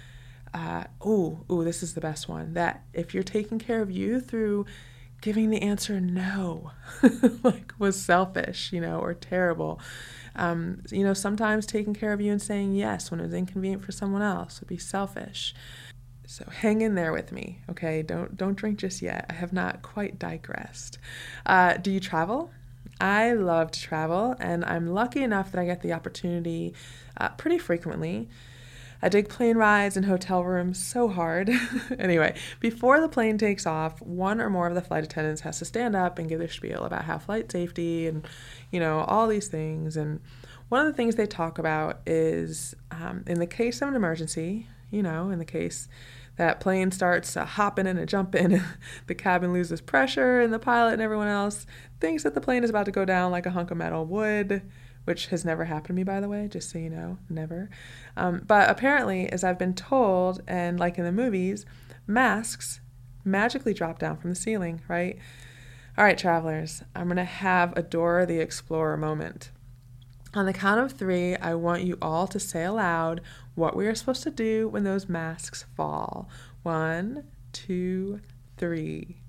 uh, 0.52 0.84
oh, 1.00 1.44
oh, 1.48 1.62
this 1.64 1.82
is 1.82 1.94
the 1.94 2.00
best 2.00 2.28
one. 2.28 2.54
That 2.54 2.84
if 2.92 3.14
you're 3.14 3.22
taking 3.22 3.58
care 3.58 3.82
of 3.82 3.90
you 3.90 4.20
through 4.20 4.66
giving 5.20 5.50
the 5.50 5.62
answer 5.62 6.00
no, 6.00 6.72
like 7.42 7.72
was 7.78 8.00
selfish, 8.00 8.72
you 8.72 8.80
know, 8.80 8.98
or 8.98 9.14
terrible. 9.14 9.80
Um, 10.34 10.82
you 10.90 11.04
know, 11.04 11.14
sometimes 11.14 11.66
taking 11.66 11.94
care 11.94 12.12
of 12.12 12.20
you 12.20 12.32
and 12.32 12.40
saying 12.40 12.74
yes 12.74 13.10
when 13.10 13.20
it 13.20 13.24
was 13.24 13.34
inconvenient 13.34 13.84
for 13.84 13.92
someone 13.92 14.22
else 14.22 14.60
would 14.60 14.68
be 14.68 14.78
selfish. 14.78 15.54
So 16.26 16.44
hang 16.48 16.80
in 16.80 16.94
there 16.94 17.12
with 17.12 17.32
me, 17.32 17.58
okay? 17.68 18.02
Don't 18.02 18.36
don't 18.36 18.54
drink 18.54 18.78
just 18.78 19.02
yet. 19.02 19.26
I 19.28 19.32
have 19.34 19.52
not 19.52 19.82
quite 19.82 20.18
digressed. 20.18 20.98
Uh, 21.44 21.76
do 21.76 21.90
you 21.90 21.98
travel? 21.98 22.52
I 23.00 23.32
love 23.32 23.70
to 23.72 23.80
travel, 23.80 24.36
and 24.38 24.64
I'm 24.64 24.86
lucky 24.86 25.22
enough 25.22 25.50
that 25.50 25.60
I 25.60 25.64
get 25.64 25.80
the 25.80 25.92
opportunity 25.92 26.74
uh, 27.16 27.30
pretty 27.30 27.58
frequently. 27.58 28.28
I 29.02 29.08
dig 29.08 29.28
plane 29.28 29.56
rides 29.56 29.96
and 29.96 30.06
hotel 30.06 30.44
rooms 30.44 30.78
so 30.78 31.08
hard. 31.08 31.50
anyway, 31.98 32.36
before 32.60 33.00
the 33.00 33.08
plane 33.08 33.38
takes 33.38 33.66
off, 33.66 34.00
one 34.02 34.40
or 34.40 34.50
more 34.50 34.66
of 34.66 34.74
the 34.74 34.82
flight 34.82 35.04
attendants 35.04 35.40
has 35.42 35.58
to 35.60 35.64
stand 35.64 35.96
up 35.96 36.18
and 36.18 36.28
give 36.28 36.38
their 36.38 36.48
spiel 36.48 36.84
about 36.84 37.04
how 37.04 37.18
flight 37.18 37.50
safety 37.50 38.06
and, 38.06 38.26
you 38.70 38.78
know, 38.78 39.00
all 39.00 39.26
these 39.26 39.48
things. 39.48 39.96
And 39.96 40.20
one 40.68 40.80
of 40.80 40.86
the 40.86 40.96
things 40.96 41.16
they 41.16 41.26
talk 41.26 41.58
about 41.58 42.00
is 42.06 42.74
um, 42.90 43.24
in 43.26 43.38
the 43.38 43.46
case 43.46 43.80
of 43.80 43.88
an 43.88 43.94
emergency, 43.94 44.66
you 44.90 45.02
know, 45.02 45.30
in 45.30 45.38
the 45.38 45.44
case 45.44 45.88
that 46.40 46.58
plane 46.58 46.90
starts 46.90 47.36
uh, 47.36 47.44
hopping 47.44 47.86
and 47.86 48.08
jumping. 48.08 48.62
the 49.06 49.14
cabin 49.14 49.52
loses 49.52 49.80
pressure, 49.82 50.40
and 50.40 50.52
the 50.52 50.58
pilot 50.58 50.94
and 50.94 51.02
everyone 51.02 51.28
else 51.28 51.66
thinks 52.00 52.22
that 52.22 52.34
the 52.34 52.40
plane 52.40 52.64
is 52.64 52.70
about 52.70 52.86
to 52.86 52.90
go 52.90 53.04
down 53.04 53.30
like 53.30 53.44
a 53.44 53.50
hunk 53.50 53.70
of 53.70 53.76
metal 53.76 54.06
wood, 54.06 54.62
which 55.10 55.26
has 55.26 55.44
never 55.44 55.64
happened 55.64 55.88
to 55.88 55.92
me, 55.94 56.04
by 56.04 56.20
the 56.20 56.28
way, 56.28 56.46
just 56.46 56.70
so 56.70 56.78
you 56.78 56.88
know, 56.88 57.18
never. 57.28 57.68
Um, 58.16 58.44
but 58.46 58.70
apparently, 58.70 59.28
as 59.28 59.42
I've 59.42 59.58
been 59.58 59.74
told, 59.74 60.40
and 60.46 60.78
like 60.78 60.98
in 60.98 61.04
the 61.04 61.10
movies, 61.10 61.66
masks 62.06 62.78
magically 63.24 63.74
drop 63.74 63.98
down 63.98 64.18
from 64.18 64.30
the 64.30 64.36
ceiling, 64.36 64.82
right? 64.86 65.18
All 65.98 66.04
right, 66.04 66.16
travelers, 66.16 66.84
I'm 66.94 67.08
to 67.16 67.24
have 67.24 67.76
a 67.76 67.82
Dora 67.82 68.24
the 68.24 68.38
Explorer 68.38 68.96
moment. 68.96 69.50
On 70.32 70.46
the 70.46 70.52
count 70.52 70.78
of 70.78 70.92
three, 70.92 71.34
I 71.34 71.54
want 71.54 71.82
you 71.82 71.98
all 72.00 72.28
to 72.28 72.38
say 72.38 72.62
aloud 72.62 73.20
what 73.56 73.74
we 73.74 73.88
are 73.88 73.96
supposed 73.96 74.22
to 74.22 74.30
do 74.30 74.68
when 74.68 74.84
those 74.84 75.08
masks 75.08 75.64
fall. 75.76 76.28
One, 76.62 77.24
two, 77.52 78.20
three. 78.56 79.19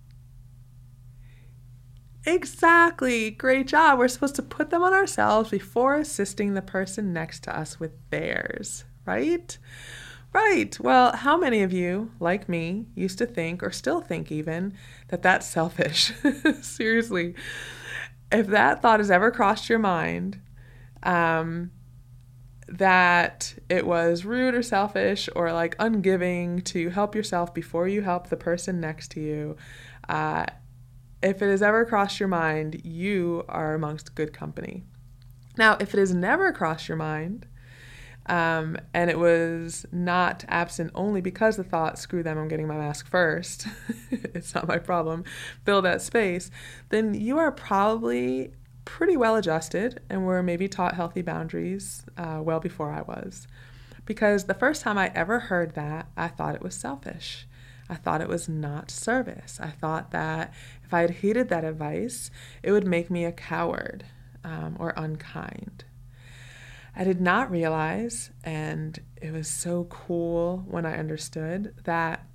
Exactly. 2.25 3.31
Great 3.31 3.67
job. 3.67 3.97
We're 3.97 4.07
supposed 4.07 4.35
to 4.35 4.43
put 4.43 4.69
them 4.69 4.83
on 4.83 4.93
ourselves 4.93 5.49
before 5.49 5.95
assisting 5.95 6.53
the 6.53 6.61
person 6.61 7.13
next 7.13 7.43
to 7.43 7.57
us 7.57 7.79
with 7.79 7.91
theirs, 8.11 8.83
right? 9.05 9.57
Right. 10.33 10.79
Well, 10.79 11.15
how 11.15 11.35
many 11.35 11.61
of 11.61 11.73
you, 11.73 12.11
like 12.19 12.47
me, 12.47 12.85
used 12.95 13.17
to 13.17 13.25
think, 13.25 13.61
or 13.63 13.71
still 13.71 14.01
think 14.01 14.31
even, 14.31 14.73
that 15.09 15.23
that's 15.23 15.47
selfish? 15.47 16.13
Seriously. 16.61 17.35
If 18.31 18.47
that 18.47 18.81
thought 18.81 18.99
has 18.99 19.11
ever 19.11 19.31
crossed 19.31 19.67
your 19.69 19.79
mind, 19.79 20.39
um, 21.03 21.71
that 22.67 23.55
it 23.69 23.85
was 23.85 24.23
rude 24.23 24.55
or 24.55 24.61
selfish 24.63 25.27
or 25.35 25.51
like 25.51 25.77
ungiving 25.77 26.63
to 26.65 26.89
help 26.89 27.15
yourself 27.15 27.53
before 27.53 27.87
you 27.87 28.01
help 28.01 28.29
the 28.29 28.37
person 28.37 28.79
next 28.79 29.11
to 29.11 29.19
you, 29.19 29.57
uh, 30.07 30.45
if 31.21 31.41
it 31.41 31.49
has 31.49 31.61
ever 31.61 31.85
crossed 31.85 32.19
your 32.19 32.29
mind, 32.29 32.81
you 32.83 33.43
are 33.47 33.73
amongst 33.73 34.15
good 34.15 34.33
company. 34.33 34.83
Now, 35.57 35.77
if 35.79 35.93
it 35.93 35.99
has 35.99 36.13
never 36.13 36.51
crossed 36.51 36.87
your 36.87 36.97
mind, 36.97 37.45
um, 38.27 38.77
and 38.93 39.09
it 39.09 39.19
was 39.19 39.85
not 39.91 40.45
absent 40.47 40.91
only 40.95 41.21
because 41.21 41.57
the 41.57 41.63
thought, 41.63 41.99
screw 41.99 42.23
them, 42.23 42.37
I'm 42.37 42.47
getting 42.47 42.67
my 42.67 42.77
mask 42.77 43.07
first, 43.07 43.67
it's 44.11 44.55
not 44.55 44.67
my 44.67 44.77
problem, 44.77 45.23
fill 45.65 45.81
that 45.81 46.01
space, 46.01 46.49
then 46.89 47.13
you 47.13 47.37
are 47.37 47.51
probably 47.51 48.51
pretty 48.85 49.17
well 49.17 49.35
adjusted 49.35 50.01
and 50.09 50.25
were 50.25 50.41
maybe 50.41 50.67
taught 50.67 50.95
healthy 50.95 51.21
boundaries 51.21 52.05
uh, 52.17 52.39
well 52.41 52.59
before 52.59 52.91
I 52.91 53.01
was. 53.01 53.47
Because 54.05 54.45
the 54.45 54.53
first 54.53 54.81
time 54.81 54.97
I 54.97 55.11
ever 55.13 55.39
heard 55.39 55.75
that, 55.75 56.07
I 56.17 56.27
thought 56.27 56.55
it 56.55 56.63
was 56.63 56.75
selfish. 56.75 57.47
I 57.89 57.95
thought 57.95 58.21
it 58.21 58.29
was 58.29 58.47
not 58.47 58.89
service. 58.89 59.59
I 59.61 59.69
thought 59.69 60.11
that 60.11 60.53
if 60.91 60.95
I 60.95 60.99
had 60.99 61.11
heeded 61.11 61.47
that 61.47 61.63
advice, 61.63 62.29
it 62.61 62.73
would 62.73 62.85
make 62.85 63.09
me 63.09 63.23
a 63.23 63.31
coward 63.31 64.03
um, 64.43 64.75
or 64.77 64.93
unkind. 64.97 65.85
I 66.93 67.05
did 67.05 67.21
not 67.21 67.49
realize, 67.49 68.31
and 68.43 68.99
it 69.21 69.31
was 69.31 69.47
so 69.47 69.85
cool 69.85 70.65
when 70.67 70.85
I 70.85 70.97
understood, 70.97 71.73
that 71.85 72.25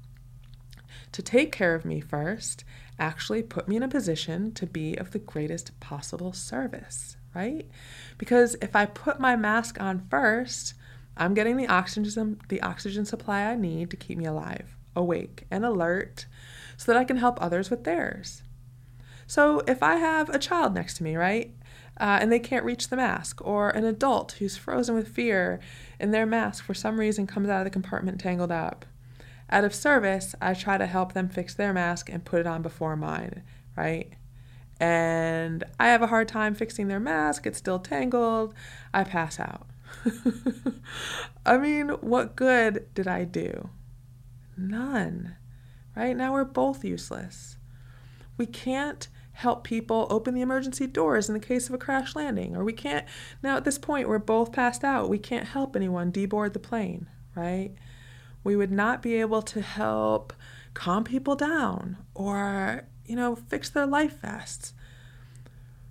to 1.13 1.21
take 1.21 1.53
care 1.53 1.75
of 1.75 1.85
me 1.85 2.01
first 2.01 2.65
actually 2.99 3.43
put 3.43 3.69
me 3.69 3.77
in 3.77 3.83
a 3.83 3.89
position 3.89 4.53
to 4.53 4.67
be 4.67 4.97
of 4.97 5.11
the 5.11 5.19
greatest 5.19 5.79
possible 5.79 6.33
service, 6.33 7.19
right? 7.35 7.69
Because 8.17 8.57
if 8.63 8.75
I 8.75 8.87
put 8.87 9.21
my 9.21 9.37
mask 9.37 9.79
on 9.79 10.07
first, 10.09 10.73
I'm 11.15 11.35
getting 11.35 11.59
the 11.59 11.69
oxygen 11.69 12.41
the 12.49 12.63
oxygen 12.63 13.05
supply 13.05 13.43
I 13.43 13.55
need 13.55 13.91
to 13.91 13.99
keep 13.99 14.17
me 14.17 14.25
alive 14.25 14.77
awake, 14.97 15.47
and 15.51 15.65
alert 15.65 16.27
so 16.77 16.91
that 16.91 16.99
I 16.99 17.05
can 17.05 17.19
help 17.19 17.41
others 17.41 17.71
with 17.71 17.85
theirs. 17.85 18.43
So 19.27 19.61
if 19.67 19.83
I 19.83 19.97
have 19.97 20.29
a 20.29 20.39
child 20.39 20.75
next 20.75 20.97
to 20.99 21.03
me, 21.03 21.17
right, 21.17 21.53
uh, 21.99 22.19
and 22.21 22.31
they 22.31 22.39
can't 22.39 22.65
reach 22.65 22.89
the 22.89 22.97
mask, 22.97 23.45
or 23.45 23.71
an 23.71 23.85
adult 23.85 24.33
who's 24.33 24.57
frozen 24.57 24.95
with 24.95 25.09
fear 25.09 25.61
and 25.99 26.13
their 26.13 26.27
mask 26.27 26.65
for 26.65 26.75
some 26.75 27.01
reason 27.01 27.27
comes 27.27 27.49
out 27.49 27.61
of 27.61 27.65
the 27.65 27.71
compartment 27.71 28.21
tangled 28.21 28.53
up, 28.53 28.85
out 29.49 29.65
of 29.65 29.75
service, 29.75 30.35
I 30.41 30.55
try 30.55 30.77
to 30.77 30.87
help 30.87 31.13
them 31.13 31.29
fix 31.29 31.55
their 31.55 31.73
mask 31.73 32.09
and 32.09 32.25
put 32.25 32.41
it 32.41 32.47
on 32.47 32.63
before 32.63 32.97
mine, 32.97 33.43
right? 33.77 34.13
And 34.79 35.65
I 35.79 35.89
have 35.89 36.03
a 36.03 36.09
hard 36.09 36.29
time 36.29 36.55
fixing 36.55 36.89
their 36.89 37.01
mask, 37.01 37.47
it's 37.47 37.59
still 37.59 37.79
tangled, 37.79 38.55
I 38.93 39.05
pass 39.05 39.41
out. 39.41 39.67
I 41.47 41.59
mean, 41.59 41.89
what 41.89 42.37
good 42.37 42.93
did 42.93 43.07
I 43.07 43.25
do? 43.25 43.71
None. 44.57 45.37
Right 45.95 46.17
now, 46.17 46.33
we're 46.33 46.45
both 46.45 46.85
useless. 46.85 47.57
We 48.37 48.47
can't 48.47 49.09
help 49.37 49.65
people 49.65 50.07
open 50.09 50.33
the 50.33 50.41
emergency 50.41 50.87
doors 50.87 51.29
in 51.29 51.35
the 51.35 51.47
case 51.47 51.69
of 51.69 51.75
a 51.75 51.79
crash 51.79 52.17
landing, 52.17 52.57
or 52.57 52.65
we 52.65 52.73
can't, 52.73 53.07
now 53.43 53.55
at 53.55 53.65
this 53.65 53.77
point, 53.77 54.09
we're 54.09 54.19
both 54.19 54.51
passed 54.51 54.83
out. 54.83 55.11
We 55.11 55.19
can't 55.19 55.49
help 55.49 55.77
anyone 55.77 56.11
deboard 56.11 56.55
the 56.55 56.59
plane, 56.59 57.07
right? 57.35 57.75
We 58.43 58.57
would 58.57 58.73
not 58.73 59.03
be 59.03 59.17
able 59.17 59.43
to 59.43 59.61
help 59.61 60.33
calm 60.73 61.05
people 61.05 61.37
down 61.37 61.99
or, 62.15 62.89
you 63.05 63.15
know, 63.15 63.37
fix 63.37 63.69
their 63.69 63.85
life 63.85 64.23
vests. 64.23 64.73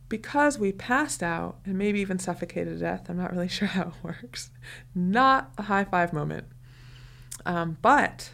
Because 0.09 0.57
we 0.57 0.71
passed 0.71 1.21
out 1.21 1.59
and 1.65 1.77
maybe 1.77 1.99
even 1.99 2.17
suffocated 2.17 2.73
to 2.73 2.79
death, 2.79 3.05
I'm 3.09 3.17
not 3.17 3.31
really 3.31 3.47
sure 3.57 3.67
how 3.67 3.89
it 3.89 3.93
works. 4.03 4.49
Not 4.95 5.51
a 5.59 5.63
high 5.63 5.83
five 5.85 6.13
moment. 6.13 6.47
Um, 7.45 7.77
but 7.83 8.31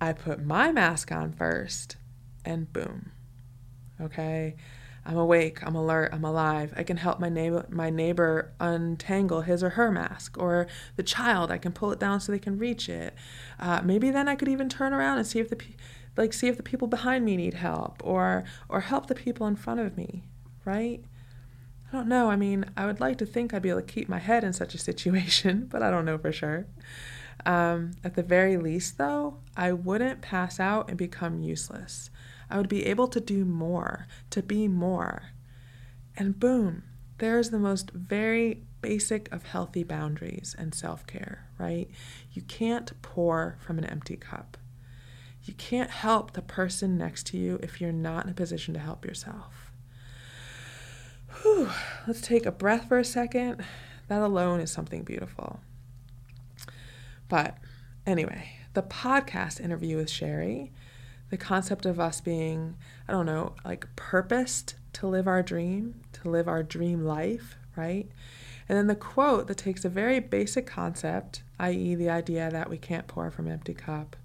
I 0.00 0.12
put 0.12 0.44
my 0.44 0.72
mask 0.72 1.12
on 1.12 1.32
first, 1.32 1.98
and 2.44 2.72
boom. 2.72 3.12
Okay? 4.00 4.56
I'm 5.08 5.16
awake, 5.16 5.66
I'm 5.66 5.74
alert, 5.74 6.10
I'm 6.12 6.24
alive. 6.24 6.74
I 6.76 6.82
can 6.82 6.98
help 6.98 7.18
my 7.18 7.30
neighbor 7.30 7.66
my 7.70 7.88
neighbor 7.88 8.52
untangle 8.60 9.40
his 9.40 9.62
or 9.62 9.70
her 9.70 9.90
mask, 9.90 10.36
or 10.38 10.66
the 10.96 11.02
child. 11.02 11.50
I 11.50 11.56
can 11.56 11.72
pull 11.72 11.92
it 11.92 11.98
down 11.98 12.20
so 12.20 12.30
they 12.30 12.38
can 12.38 12.58
reach 12.58 12.90
it. 12.90 13.14
Uh, 13.58 13.80
maybe 13.82 14.10
then 14.10 14.28
I 14.28 14.34
could 14.34 14.48
even 14.48 14.68
turn 14.68 14.92
around 14.92 15.16
and 15.16 15.26
see 15.26 15.38
if 15.38 15.48
the 15.48 15.58
like 16.18 16.34
see 16.34 16.48
if 16.48 16.58
the 16.58 16.62
people 16.62 16.88
behind 16.88 17.24
me 17.24 17.38
need 17.38 17.54
help, 17.54 18.02
or 18.04 18.44
or 18.68 18.82
help 18.82 19.06
the 19.06 19.14
people 19.14 19.46
in 19.46 19.56
front 19.56 19.80
of 19.80 19.96
me. 19.96 20.24
Right? 20.66 21.02
I 21.90 21.96
don't 21.96 22.08
know. 22.08 22.30
I 22.30 22.36
mean, 22.36 22.66
I 22.76 22.84
would 22.84 23.00
like 23.00 23.16
to 23.18 23.26
think 23.26 23.54
I'd 23.54 23.62
be 23.62 23.70
able 23.70 23.80
to 23.80 23.86
keep 23.86 24.10
my 24.10 24.18
head 24.18 24.44
in 24.44 24.52
such 24.52 24.74
a 24.74 24.78
situation, 24.78 25.66
but 25.70 25.82
I 25.82 25.90
don't 25.90 26.04
know 26.04 26.18
for 26.18 26.32
sure. 26.32 26.66
Um, 27.46 27.92
at 28.04 28.14
the 28.14 28.22
very 28.22 28.58
least, 28.58 28.98
though, 28.98 29.38
I 29.56 29.72
wouldn't 29.72 30.20
pass 30.20 30.60
out 30.60 30.88
and 30.88 30.98
become 30.98 31.40
useless. 31.40 32.10
I 32.50 32.56
would 32.56 32.68
be 32.68 32.86
able 32.86 33.08
to 33.08 33.20
do 33.20 33.44
more, 33.44 34.06
to 34.30 34.42
be 34.42 34.68
more. 34.68 35.30
And 36.16 36.38
boom, 36.38 36.82
there's 37.18 37.50
the 37.50 37.58
most 37.58 37.90
very 37.90 38.62
basic 38.80 39.30
of 39.32 39.44
healthy 39.44 39.82
boundaries 39.82 40.54
and 40.58 40.74
self 40.74 41.06
care, 41.06 41.46
right? 41.58 41.88
You 42.32 42.42
can't 42.42 42.90
pour 43.02 43.58
from 43.60 43.78
an 43.78 43.84
empty 43.84 44.16
cup. 44.16 44.56
You 45.42 45.54
can't 45.54 45.90
help 45.90 46.32
the 46.32 46.42
person 46.42 46.98
next 46.98 47.26
to 47.28 47.38
you 47.38 47.58
if 47.62 47.80
you're 47.80 47.92
not 47.92 48.24
in 48.24 48.30
a 48.30 48.34
position 48.34 48.74
to 48.74 48.80
help 48.80 49.04
yourself. 49.04 49.72
Whew. 51.42 51.70
Let's 52.06 52.20
take 52.20 52.46
a 52.46 52.52
breath 52.52 52.88
for 52.88 52.98
a 52.98 53.04
second. 53.04 53.64
That 54.08 54.22
alone 54.22 54.60
is 54.60 54.70
something 54.70 55.04
beautiful. 55.04 55.60
But 57.28 57.58
anyway, 58.06 58.50
the 58.74 58.82
podcast 58.82 59.60
interview 59.60 59.96
with 59.96 60.10
Sherri, 60.10 60.72
the 61.30 61.36
concept 61.36 61.86
of 61.86 62.00
us 62.00 62.20
being, 62.20 62.76
I 63.08 63.12
don't 63.12 63.26
know, 63.26 63.54
like 63.64 63.86
purposed 63.96 64.76
to 64.94 65.06
live 65.06 65.28
our 65.28 65.42
dream, 65.42 66.00
to 66.14 66.30
live 66.30 66.48
our 66.48 66.62
dream 66.62 67.04
life, 67.04 67.56
right? 67.76 68.08
And 68.68 68.76
then 68.76 68.86
the 68.86 68.94
quote 68.94 69.46
that 69.46 69.56
takes 69.56 69.84
a 69.84 69.88
very 69.88 70.20
basic 70.20 70.66
concept, 70.66 71.42
i.e., 71.58 71.94
the 71.94 72.10
idea 72.10 72.50
that 72.50 72.68
we 72.68 72.78
can't 72.78 73.06
pour 73.06 73.30
from 73.30 73.46
an 73.46 73.52
empty 73.52 73.74
cup, 73.74 74.16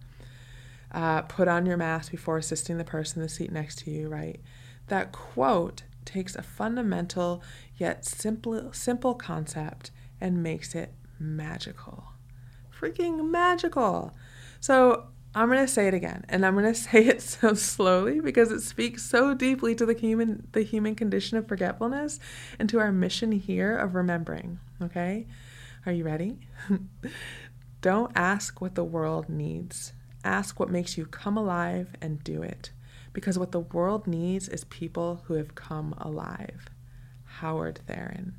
uh, 0.92 1.24
put 1.24 1.48
on 1.48 1.66
your 1.66 1.78
mask 1.78 2.12
before 2.12 2.38
assisting 2.38 2.78
the 2.78 2.84
person 2.84 3.20
in 3.20 3.24
the 3.24 3.30
seat 3.30 3.52
next 3.52 3.80
to 3.80 3.92
you, 3.92 4.08
right? 4.08 4.40
That 4.88 5.12
quote 5.12 5.84
takes 6.06 6.36
a 6.36 6.44
fundamental 6.44 7.42
yet 7.78 8.06
simple, 8.06 8.74
simple 8.74 9.16
concept 9.16 9.92
and 10.20 10.44
makes 10.44 10.76
it 10.76 10.94
magical 11.20 12.14
freaking 12.84 13.30
magical. 13.30 14.14
So 14.60 15.06
I'm 15.36 15.48
going 15.48 15.66
to 15.66 15.72
say 15.72 15.88
it 15.88 15.94
again, 15.94 16.26
and 16.30 16.46
I'm 16.46 16.54
going 16.54 16.66
to 16.74 16.80
say 16.80 17.06
it 17.06 17.22
so 17.22 17.54
slowly 17.54 18.20
because 18.20 18.52
it 18.52 18.62
speaks 18.62 19.04
so 19.04 19.34
deeply 19.34 19.76
to 19.76 19.86
the 19.86 19.94
human 19.94 20.48
the 20.52 20.64
human 20.64 20.96
condition 20.96 21.38
of 21.38 21.48
forgetfulness 21.48 22.20
and 22.60 22.70
to 22.70 22.80
our 22.80 22.92
mission 22.92 23.32
here 23.32 23.76
of 23.76 23.96
remembering, 23.96 24.60
okay? 24.82 25.28
Are 25.86 25.92
you 25.92 26.04
ready? 26.04 26.38
Don't 27.82 28.12
ask 28.16 28.62
what 28.62 28.76
the 28.76 28.84
world 28.84 29.28
needs. 29.28 29.94
Ask 30.24 30.60
what 30.60 30.70
makes 30.70 30.98
you 30.98 31.06
come 31.06 31.38
alive 31.38 31.90
and 32.02 32.24
do 32.24 32.42
it. 32.42 32.72
Because 33.12 33.38
what 33.38 33.52
the 33.52 33.60
world 33.60 34.08
needs 34.08 34.48
is 34.48 34.64
people 34.64 35.24
who 35.26 35.34
have 35.34 35.56
come 35.56 35.94
alive. 35.98 36.70
Howard 37.26 37.82
Thurman 37.86 38.36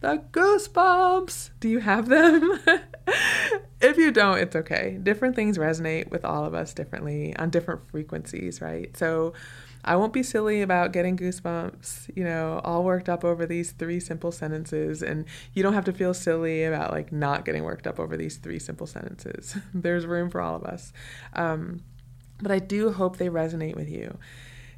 the 0.00 0.22
goosebumps. 0.30 1.50
Do 1.60 1.68
you 1.68 1.80
have 1.80 2.08
them? 2.08 2.60
if 3.80 3.96
you 3.96 4.10
don't, 4.10 4.38
it's 4.38 4.56
okay. 4.56 4.98
Different 5.02 5.36
things 5.36 5.58
resonate 5.58 6.10
with 6.10 6.24
all 6.24 6.44
of 6.44 6.54
us 6.54 6.72
differently 6.72 7.36
on 7.36 7.50
different 7.50 7.88
frequencies, 7.90 8.60
right? 8.60 8.96
So 8.96 9.34
I 9.84 9.96
won't 9.96 10.12
be 10.12 10.22
silly 10.22 10.62
about 10.62 10.92
getting 10.92 11.16
goosebumps, 11.16 12.10
you 12.16 12.24
know, 12.24 12.60
all 12.64 12.82
worked 12.82 13.08
up 13.08 13.24
over 13.24 13.46
these 13.46 13.70
three 13.72 14.00
simple 14.00 14.32
sentences. 14.32 15.02
And 15.02 15.26
you 15.54 15.62
don't 15.62 15.74
have 15.74 15.84
to 15.84 15.92
feel 15.92 16.14
silly 16.14 16.64
about 16.64 16.90
like 16.90 17.12
not 17.12 17.44
getting 17.44 17.62
worked 17.64 17.86
up 17.86 18.00
over 18.00 18.16
these 18.16 18.36
three 18.36 18.58
simple 18.58 18.86
sentences. 18.86 19.56
There's 19.74 20.06
room 20.06 20.30
for 20.30 20.40
all 20.40 20.56
of 20.56 20.64
us. 20.64 20.92
Um, 21.34 21.82
but 22.40 22.50
I 22.50 22.58
do 22.58 22.92
hope 22.92 23.16
they 23.16 23.28
resonate 23.28 23.76
with 23.76 23.88
you. 23.88 24.18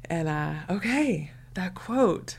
And 0.05 0.27
uh, 0.27 0.53
okay, 0.69 1.31
that 1.55 1.73
quote. 1.73 2.37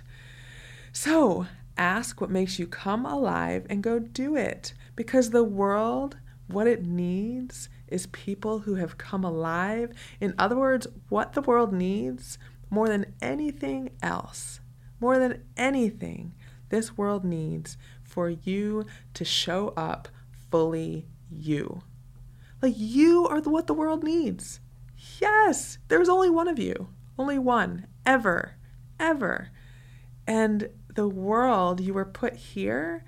So, 0.93 1.47
ask 1.77 2.21
what 2.21 2.31
makes 2.31 2.59
you 2.59 2.67
come 2.67 3.07
alive 3.07 3.67
and 3.71 3.83
go 3.83 3.99
do 3.99 4.37
it. 4.37 4.75
Because 4.97 5.31
the 5.31 5.45
world, 5.45 6.17
what 6.53 6.67
it 6.67 6.85
needs 6.85 7.69
is 7.89 8.07
people 8.07 8.61
who 8.61 8.77
have 8.77 8.99
come 8.99 9.25
alive. 9.25 9.93
In 10.21 10.35
other 10.39 10.57
words, 10.57 10.87
what 11.09 11.33
the 11.33 11.43
world 11.43 11.73
needs 11.73 12.39
more 12.71 12.89
than 12.89 13.15
anything 13.21 13.91
else, 14.03 14.61
more 15.01 15.19
than 15.19 15.43
anything, 15.57 16.33
this 16.69 16.97
world 16.97 17.25
needs 17.25 17.77
for 18.03 18.29
you 18.31 18.87
to 19.15 19.25
show 19.25 19.73
up 19.77 20.09
fully 20.51 21.07
you. 21.31 21.83
Like 22.63 22.75
you 22.77 23.27
are 23.27 23.41
the, 23.41 23.51
what 23.51 23.67
the 23.67 23.75
world 23.75 24.05
needs. 24.05 24.61
Yes, 25.21 25.79
there's 25.89 26.09
only 26.09 26.31
one 26.31 26.49
of 26.49 26.59
you, 26.59 26.89
only 27.19 27.39
one, 27.39 27.87
ever, 28.07 28.57
ever. 28.99 29.51
And 30.27 30.69
the 30.95 31.09
world, 31.09 31.81
you 31.81 31.95
were 31.95 32.05
put 32.05 32.37
here 32.37 33.05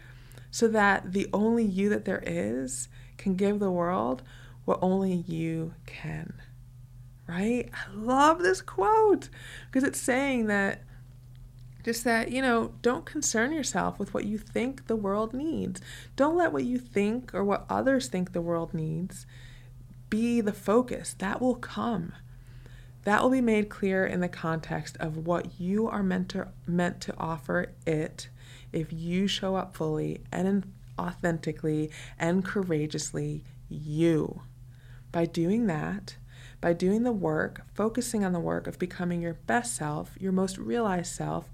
so 0.51 0.69
that 0.69 1.13
the 1.13 1.29
only 1.33 1.65
you 1.65 1.89
that 1.91 2.05
there 2.05 2.23
is 2.27 2.89
can 3.23 3.37
give 3.37 3.59
the 3.59 3.71
world 3.71 4.23
what 4.65 4.79
only 4.83 5.13
you 5.15 5.75
can. 5.87 6.35
Right? 7.29 7.71
I 7.73 7.95
love 7.95 8.41
this 8.41 8.61
quote 8.61 9.29
because 9.67 9.85
it's 9.85 10.01
saying 10.01 10.47
that 10.47 10.83
just 11.85 12.05
that, 12.05 12.31
you 12.31 12.43
know, 12.43 12.75
don't 12.83 13.05
concern 13.05 13.53
yourself 13.53 13.99
with 13.99 14.15
what 14.15 14.25
you 14.25 14.39
think 14.39 14.87
the 14.87 14.97
world 14.97 15.35
needs. 15.35 15.81
Don't 16.15 16.37
let 16.37 16.53
what 16.53 16.65
you 16.65 16.79
think 16.79 17.35
or 17.35 17.43
what 17.43 17.67
others 17.69 18.09
think 18.09 18.33
the 18.33 18.41
world 18.41 18.73
needs 18.73 19.27
be 20.09 20.41
the 20.41 20.53
focus. 20.53 21.15
That 21.19 21.41
will 21.41 21.55
come. 21.55 22.13
That 23.05 23.23
will 23.23 23.31
be 23.31 23.41
made 23.41 23.69
clear 23.69 24.07
in 24.07 24.21
the 24.21 24.29
context 24.29 24.97
of 25.01 25.27
what 25.27 25.59
you 25.59 25.89
are 25.89 26.03
meant 26.03 26.29
to, 26.31 26.49
meant 26.67 27.01
to 27.03 27.15
offer 27.19 27.73
it 27.87 28.29
if 28.73 28.93
you 28.93 29.27
show 29.27 29.57
up 29.57 29.75
fully 29.75 30.21
and 30.31 30.73
authentically 30.99 31.91
and 32.19 32.45
courageously 32.45 33.45
you. 33.69 34.43
By 35.11 35.27
doing 35.27 35.67
that, 35.67 36.17
by 36.61 36.73
doing 36.73 37.03
the 37.03 37.13
work, 37.13 37.63
focusing 37.75 38.25
on 38.25 38.33
the 38.33 38.41
work 38.41 38.67
of 38.67 38.79
becoming 38.79 39.21
your 39.21 39.35
best 39.35 39.75
self, 39.75 40.17
your 40.19 40.33
most 40.33 40.57
realized 40.57 41.13
self, 41.13 41.51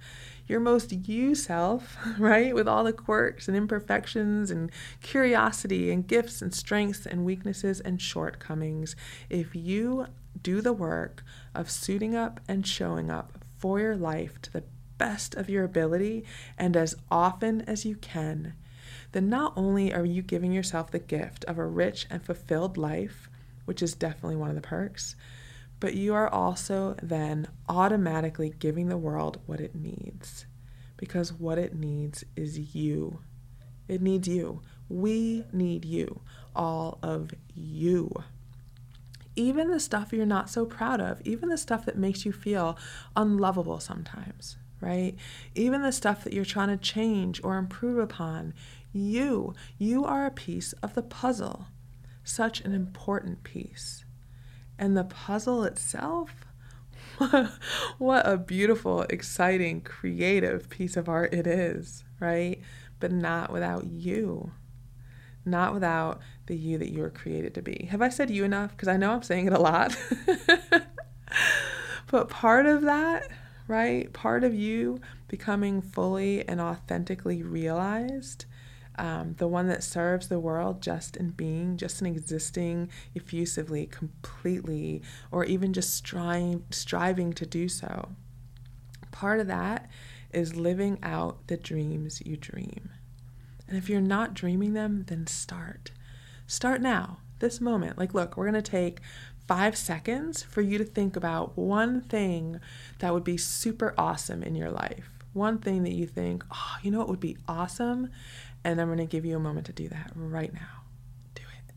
your 0.46 0.60
most 0.60 0.92
you 0.92 1.34
self, 1.34 1.96
right? 2.18 2.54
With 2.54 2.68
all 2.68 2.84
the 2.84 2.92
quirks 2.92 3.48
and 3.48 3.56
imperfections 3.56 4.50
and 4.50 4.70
curiosity 5.00 5.90
and 5.90 6.06
gifts 6.06 6.42
and 6.42 6.54
strengths 6.54 7.06
and 7.06 7.24
weaknesses 7.24 7.80
and 7.80 8.00
shortcomings. 8.00 8.96
If 9.30 9.54
you 9.54 10.06
do 10.42 10.60
the 10.60 10.72
work 10.74 11.24
of 11.54 11.70
suiting 11.70 12.14
up 12.14 12.40
and 12.46 12.66
showing 12.66 13.10
up 13.10 13.44
for 13.56 13.80
your 13.80 13.96
life 13.96 14.40
to 14.42 14.52
the 14.52 14.64
best 14.98 15.34
of 15.34 15.48
your 15.48 15.64
ability 15.64 16.24
and 16.56 16.76
as 16.76 16.94
often 17.10 17.62
as 17.62 17.84
you 17.84 17.96
can, 17.96 18.54
then 19.12 19.28
not 19.28 19.52
only 19.56 19.92
are 19.92 20.04
you 20.04 20.22
giving 20.22 20.52
yourself 20.52 20.90
the 20.90 20.98
gift 20.98 21.44
of 21.46 21.58
a 21.58 21.66
rich 21.66 22.06
and 22.10 22.24
fulfilled 22.24 22.76
life, 22.76 23.30
which 23.64 23.82
is 23.82 23.94
definitely 23.94 24.36
one 24.36 24.50
of 24.50 24.56
the 24.56 24.62
perks, 24.62 25.16
but 25.80 25.94
you 25.94 26.14
are 26.14 26.28
also 26.28 26.96
then 27.02 27.48
automatically 27.68 28.52
giving 28.58 28.88
the 28.88 28.96
world 28.96 29.40
what 29.46 29.60
it 29.60 29.74
needs. 29.74 30.46
Because 30.96 31.32
what 31.32 31.58
it 31.58 31.74
needs 31.74 32.24
is 32.34 32.74
you. 32.74 33.20
It 33.86 34.02
needs 34.02 34.26
you. 34.26 34.62
We 34.88 35.44
need 35.52 35.84
you. 35.84 36.20
All 36.56 36.98
of 37.02 37.30
you. 37.54 38.10
Even 39.36 39.70
the 39.70 39.78
stuff 39.78 40.12
you're 40.12 40.26
not 40.26 40.50
so 40.50 40.66
proud 40.66 41.00
of, 41.00 41.20
even 41.24 41.48
the 41.48 41.56
stuff 41.56 41.86
that 41.86 41.96
makes 41.96 42.26
you 42.26 42.32
feel 42.32 42.76
unlovable 43.14 43.78
sometimes, 43.78 44.56
right? 44.80 45.14
Even 45.54 45.82
the 45.82 45.92
stuff 45.92 46.24
that 46.24 46.32
you're 46.32 46.44
trying 46.44 46.68
to 46.68 46.76
change 46.76 47.40
or 47.42 47.56
improve 47.58 47.98
upon, 47.98 48.54
you, 48.92 49.54
you 49.78 50.04
are 50.04 50.26
a 50.26 50.30
piece 50.30 50.72
of 50.74 50.94
the 50.94 51.02
puzzle 51.02 51.66
such 52.28 52.60
an 52.60 52.74
important 52.74 53.42
piece. 53.42 54.04
And 54.78 54.96
the 54.96 55.04
puzzle 55.04 55.64
itself, 55.64 56.46
what 57.98 58.28
a 58.28 58.36
beautiful, 58.36 59.02
exciting, 59.02 59.80
creative 59.80 60.68
piece 60.68 60.96
of 60.96 61.08
art 61.08 61.32
it 61.32 61.46
is, 61.46 62.04
right? 62.20 62.60
But 63.00 63.12
not 63.12 63.52
without 63.52 63.86
you. 63.86 64.52
Not 65.44 65.72
without 65.72 66.20
the 66.46 66.56
you 66.56 66.78
that 66.78 66.90
you 66.90 67.00
were 67.00 67.10
created 67.10 67.54
to 67.54 67.62
be. 67.62 67.88
Have 67.90 68.02
I 68.02 68.10
said 68.10 68.30
you 68.30 68.44
enough? 68.44 68.72
Because 68.72 68.88
I 68.88 68.96
know 68.96 69.12
I'm 69.12 69.22
saying 69.22 69.46
it 69.46 69.52
a 69.52 69.60
lot. 69.60 69.96
but 72.10 72.28
part 72.28 72.66
of 72.66 72.82
that, 72.82 73.28
right? 73.68 74.12
Part 74.12 74.42
of 74.42 74.54
you 74.54 75.00
becoming 75.28 75.80
fully 75.80 76.46
and 76.48 76.60
authentically 76.60 77.42
realized 77.42 78.46
um, 78.96 79.34
the 79.38 79.46
one 79.46 79.68
that 79.68 79.84
serves 79.84 80.26
the 80.26 80.40
world 80.40 80.82
just 80.82 81.16
in 81.16 81.30
being, 81.30 81.76
just 81.76 82.00
in 82.00 82.06
existing 82.06 82.90
effusively, 83.14 83.86
completely, 83.86 85.02
or 85.30 85.44
even 85.44 85.72
just 85.72 85.94
strive, 85.94 86.62
striving 86.70 87.32
to 87.34 87.46
do 87.46 87.68
so. 87.68 88.08
Part 89.12 89.38
of 89.38 89.46
that 89.46 89.88
is 90.32 90.56
living 90.56 90.98
out 91.02 91.46
the 91.46 91.56
dreams 91.56 92.20
you 92.26 92.36
dream. 92.36 92.90
And 93.68 93.76
if 93.76 93.88
you're 93.88 94.00
not 94.00 94.34
dreaming 94.34 94.72
them, 94.72 95.04
then 95.06 95.26
start. 95.26 95.92
Start 96.46 96.80
now, 96.80 97.18
this 97.38 97.60
moment. 97.60 97.98
Like, 97.98 98.14
look, 98.14 98.36
we're 98.36 98.50
going 98.50 98.62
to 98.62 98.70
take 98.70 99.00
five 99.48 99.76
seconds 99.76 100.42
for 100.42 100.60
you 100.60 100.78
to 100.78 100.84
think 100.84 101.16
about 101.16 101.56
one 101.56 102.02
thing 102.02 102.60
that 102.98 103.12
would 103.14 103.24
be 103.24 103.38
super 103.38 103.94
awesome 103.98 104.42
in 104.42 104.54
your 104.54 104.70
life. 104.70 105.10
One 105.32 105.58
thing 105.58 105.82
that 105.84 105.94
you 105.94 106.06
think, 106.06 106.44
oh, 106.52 106.76
you 106.82 106.90
know 106.90 106.98
what 106.98 107.08
would 107.08 107.20
be 107.20 107.38
awesome? 107.48 108.10
And 108.62 108.80
I'm 108.80 108.88
going 108.88 108.98
to 108.98 109.06
give 109.06 109.24
you 109.24 109.36
a 109.36 109.40
moment 109.40 109.66
to 109.66 109.72
do 109.72 109.88
that 109.88 110.12
right 110.14 110.52
now. 110.52 110.82
Do 111.34 111.42
it. 111.42 111.74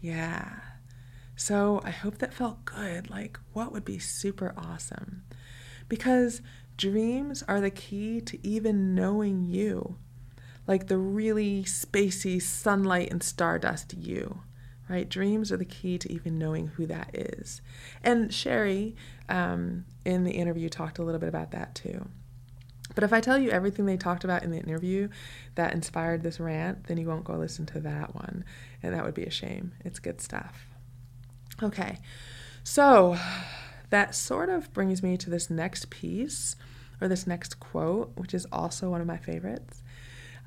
Yeah. 0.00 0.60
So 1.36 1.80
I 1.84 1.90
hope 1.90 2.18
that 2.18 2.32
felt 2.32 2.64
good. 2.64 3.10
Like, 3.10 3.38
what 3.52 3.72
would 3.72 3.84
be 3.84 3.98
super 3.98 4.54
awesome? 4.56 5.24
Because 5.88 6.40
dreams 6.76 7.42
are 7.48 7.60
the 7.60 7.70
key 7.70 8.20
to 8.22 8.46
even 8.46 8.94
knowing 8.94 9.44
you, 9.44 9.96
like 10.70 10.86
the 10.86 10.96
really 10.96 11.64
spacey 11.64 12.40
sunlight 12.40 13.10
and 13.10 13.22
stardust 13.22 13.92
you 13.92 14.40
right? 14.90 15.08
Dreams 15.08 15.52
are 15.52 15.56
the 15.56 15.64
key 15.64 15.98
to 15.98 16.12
even 16.12 16.36
knowing 16.36 16.66
who 16.66 16.84
that 16.86 17.10
is. 17.14 17.62
And 18.02 18.34
Sherri, 18.34 18.96
um, 19.28 19.84
in 20.04 20.24
the 20.24 20.32
interview, 20.32 20.68
talked 20.68 20.98
a 20.98 21.04
little 21.04 21.20
bit 21.20 21.28
about 21.28 21.52
that 21.52 21.76
too. 21.76 22.08
But 22.96 23.04
if 23.04 23.12
I 23.12 23.20
tell 23.20 23.38
you 23.38 23.50
everything 23.50 23.86
they 23.86 23.96
talked 23.96 24.24
about 24.24 24.42
in 24.42 24.50
the 24.50 24.58
interview 24.58 25.08
that 25.54 25.74
inspired 25.74 26.24
this 26.24 26.40
rant, 26.40 26.88
then 26.88 26.98
you 26.98 27.06
won't 27.06 27.22
go 27.22 27.34
listen 27.34 27.66
to 27.66 27.80
that 27.82 28.16
one. 28.16 28.44
And 28.82 28.92
that 28.92 29.04
would 29.04 29.14
be 29.14 29.22
a 29.22 29.30
shame. 29.30 29.72
It's 29.84 30.00
good 30.00 30.20
stuff. 30.20 30.66
Okay, 31.62 31.98
so 32.64 33.16
that 33.90 34.16
sort 34.16 34.48
of 34.48 34.72
brings 34.72 35.04
me 35.04 35.16
to 35.18 35.30
this 35.30 35.50
next 35.50 35.88
piece 35.90 36.56
or 37.00 37.06
this 37.06 37.28
next 37.28 37.60
quote, 37.60 38.10
which 38.16 38.34
is 38.34 38.44
also 38.50 38.90
one 38.90 39.00
of 39.00 39.06
my 39.06 39.18
favorites. 39.18 39.79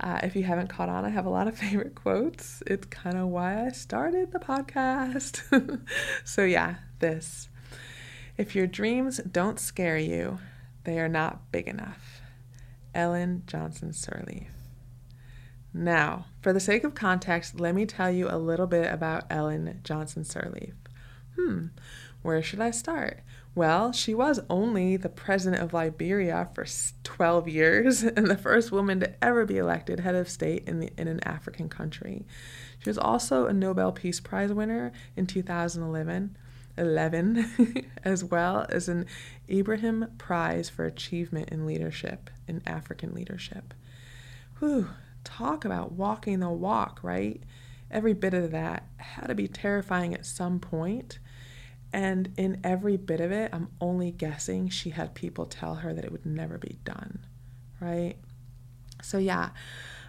Uh, 0.04 0.20
if 0.22 0.36
you 0.36 0.44
haven't 0.44 0.68
caught 0.68 0.90
on, 0.90 1.06
I 1.06 1.10
have 1.10 1.26
a 1.26 1.30
lot 1.30 1.48
of 1.48 1.58
favorite 1.58 1.96
quotes. 1.96 2.62
It's 2.68 2.86
kind 2.88 3.18
of 3.18 3.30
why 3.30 3.66
I 3.66 3.70
started 3.70 4.34
the 4.34 4.40
podcast. 4.40 5.42
so, 6.26 6.44
yeah, 6.44 6.76
this. 7.00 7.48
If 8.38 8.54
your 8.54 8.68
dreams 8.68 9.20
don't 9.20 9.60
scare 9.60 9.98
you, 9.98 10.40
they 10.84 11.00
are 11.00 11.08
not 11.08 11.50
big 11.54 11.70
enough. 11.70 12.22
Ellen 12.94 13.44
Johnson 13.48 13.92
Sirleaf. 13.92 14.50
Now, 15.74 16.26
for 16.42 16.52
the 16.52 16.60
sake 16.60 16.84
of 16.84 16.94
context, 16.94 17.60
let 17.60 17.74
me 17.74 17.86
tell 17.86 18.12
you 18.12 18.28
a 18.30 18.38
little 18.38 18.68
bit 18.68 18.92
about 18.92 19.24
Ellen 19.30 19.80
Johnson 19.86 20.24
Sirleaf. 20.24 20.74
Hmm, 21.40 21.68
where 22.24 22.42
should 22.42 22.62
I 22.62 22.72
start? 22.72 23.20
Well, 23.54 23.92
she 23.92 24.16
was 24.16 24.40
only 24.50 24.98
the 24.98 25.10
president 25.10 25.62
of 25.62 25.74
Liberia 25.74 26.50
for 26.56 26.66
12 27.04 27.48
years 27.48 28.04
and 28.04 28.28
the 28.28 28.38
first 28.38 28.72
woman 28.72 29.00
to 29.02 29.24
ever 29.24 29.46
be 29.46 29.58
elected 29.58 30.00
head 30.00 30.16
of 30.16 30.28
state 30.28 30.68
in, 30.68 30.80
the, 30.80 30.92
in 30.98 31.08
an 31.08 31.20
African 31.24 31.70
country. 31.70 32.26
She 32.80 32.90
was 32.90 32.98
also 32.98 33.46
a 33.46 33.54
Nobel 33.54 33.92
Peace 33.92 34.20
Prize 34.20 34.52
winner 34.52 34.92
in 35.16 35.28
2011. 35.28 36.38
11, 36.76 37.86
as 38.04 38.24
well 38.24 38.66
as 38.70 38.90
an 38.90 39.06
Ibrahim 39.48 40.08
Prize 40.18 40.70
for 40.70 40.86
Achievement 40.86 41.50
in 41.50 41.68
Leadership, 41.68 42.32
in 42.48 42.64
African 42.66 43.14
leadership. 43.14 43.76
Whew, 44.58 44.90
talk 45.24 45.66
about 45.66 45.92
walking 45.92 46.40
the 46.40 46.50
walk, 46.50 47.00
right? 47.04 47.44
Every 47.92 48.14
bit 48.14 48.34
of 48.34 48.50
that 48.52 48.88
had 48.98 49.28
to 49.28 49.36
be 49.36 49.48
terrifying 49.48 50.16
at 50.16 50.26
some 50.26 50.60
point 50.60 51.20
and 51.94 52.34
in 52.38 52.60
every 52.64 52.98
bit 52.98 53.22
of 53.22 53.32
it, 53.32 53.52
I'm 53.54 53.70
only 53.80 54.12
guessing 54.12 54.68
she 54.70 54.90
had 54.90 55.14
people 55.14 55.46
tell 55.46 55.76
her 55.76 55.94
that 55.94 56.04
it 56.04 56.12
would 56.12 56.26
never 56.26 56.58
be 56.58 56.80
done, 56.84 57.20
right? 57.80 58.16
So, 59.04 59.20
yeah, 59.20 59.50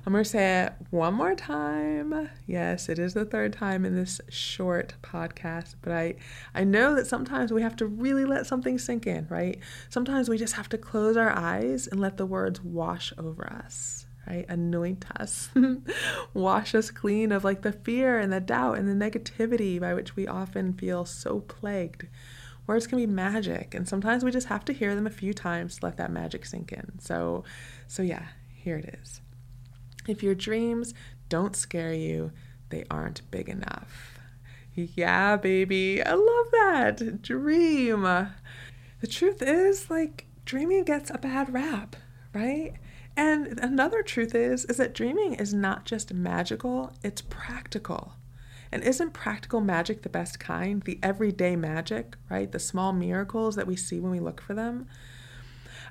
I'm 0.06 0.12
to 0.12 0.24
say 0.24 0.64
it 0.64 0.72
one 0.90 1.14
more 1.14 1.34
time. 1.34 2.28
Yes, 2.46 2.90
it 2.90 2.98
is 2.98 3.14
the 3.14 3.24
third 3.24 3.54
time 3.54 3.86
in 3.86 3.94
this 3.94 4.20
short 4.28 4.94
podcast, 5.02 5.76
but 5.80 5.92
I 5.92 6.16
I 6.54 6.64
know 6.64 6.94
that 6.94 7.06
sometimes 7.06 7.52
we 7.52 7.62
have 7.62 7.76
to 7.76 7.86
really 7.86 8.26
let 8.26 8.46
something 8.46 8.78
sink 8.78 9.06
in, 9.06 9.26
right? 9.30 9.58
Sometimes 9.88 10.28
we 10.28 10.36
just 10.36 10.54
have 10.54 10.68
to 10.70 10.78
close 10.78 11.16
our 11.16 11.30
eyes 11.30 11.86
and 11.86 12.00
let 12.00 12.18
the 12.18 12.26
words 12.26 12.60
wash 12.62 13.14
over 13.16 13.50
us, 13.50 14.03
right? 14.26 14.46
Anoint 14.48 15.04
us. 15.18 15.50
wash 16.34 16.74
us 16.74 16.90
clean 16.90 17.32
of 17.32 17.44
like 17.44 17.62
the 17.62 17.72
fear 17.72 18.18
and 18.18 18.32
the 18.32 18.40
doubt 18.40 18.78
and 18.78 18.88
the 18.88 19.10
negativity 19.10 19.80
by 19.80 19.94
which 19.94 20.16
we 20.16 20.26
often 20.26 20.72
feel 20.72 21.04
so 21.04 21.40
plagued. 21.40 22.06
Words 22.66 22.86
can 22.86 22.96
be 22.96 23.06
magic, 23.06 23.74
and 23.74 23.86
sometimes 23.86 24.24
we 24.24 24.30
just 24.30 24.46
have 24.46 24.64
to 24.64 24.72
hear 24.72 24.94
them 24.94 25.06
a 25.06 25.10
few 25.10 25.34
times 25.34 25.76
to 25.76 25.86
let 25.86 25.98
that 25.98 26.10
magic 26.10 26.46
sink 26.46 26.72
in. 26.72 26.98
So 26.98 27.44
so 27.86 28.02
yeah, 28.02 28.26
here 28.54 28.76
it 28.76 28.98
is. 29.02 29.20
If 30.06 30.22
your 30.22 30.34
dreams 30.34 30.94
don't 31.28 31.56
scare 31.56 31.92
you, 31.92 32.32
they 32.70 32.84
aren't 32.90 33.30
big 33.30 33.48
enough. 33.48 34.18
Yeah, 34.74 35.36
baby. 35.36 36.02
I 36.02 36.14
love 36.14 36.46
that. 36.52 37.22
Dream. 37.22 38.02
The 38.02 39.06
truth 39.06 39.42
is, 39.42 39.88
like, 39.88 40.26
dreaming 40.44 40.84
gets 40.84 41.10
a 41.10 41.18
bad 41.18 41.52
rap, 41.52 41.96
right? 42.32 42.74
And 43.16 43.58
another 43.60 44.02
truth 44.02 44.34
is 44.34 44.64
is 44.64 44.76
that 44.78 44.94
dreaming 44.94 45.34
is 45.34 45.54
not 45.54 45.84
just 45.84 46.12
magical, 46.12 46.92
it's 47.02 47.22
practical. 47.22 48.14
And 48.72 48.82
isn't 48.82 49.12
practical 49.12 49.60
magic 49.60 50.02
the 50.02 50.08
best 50.08 50.40
kind? 50.40 50.82
The 50.82 50.98
everyday 51.00 51.54
magic, 51.54 52.16
right? 52.28 52.50
The 52.50 52.58
small 52.58 52.92
miracles 52.92 53.54
that 53.54 53.68
we 53.68 53.76
see 53.76 54.00
when 54.00 54.10
we 54.10 54.18
look 54.18 54.40
for 54.40 54.54
them. 54.54 54.88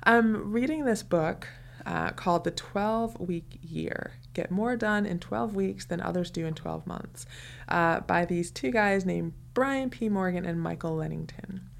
I'm 0.02 0.52
reading 0.52 0.84
this 0.84 1.02
book 1.02 1.48
uh, 1.86 2.10
called 2.10 2.44
The 2.44 2.50
12 2.50 3.20
Week 3.20 3.58
Year 3.62 4.14
Get 4.34 4.50
More 4.50 4.76
Done 4.76 5.06
in 5.06 5.18
12 5.18 5.54
Weeks 5.54 5.86
Than 5.86 6.02
Others 6.02 6.30
Do 6.30 6.44
in 6.46 6.54
12 6.54 6.86
Months 6.86 7.24
uh, 7.68 8.00
by 8.00 8.26
these 8.26 8.50
two 8.50 8.70
guys 8.70 9.06
named 9.06 9.32
Brian 9.54 9.88
P. 9.88 10.10
Moran 10.10 10.44
and 10.44 10.60
Michael 10.60 10.96
Lennington. 10.96 11.70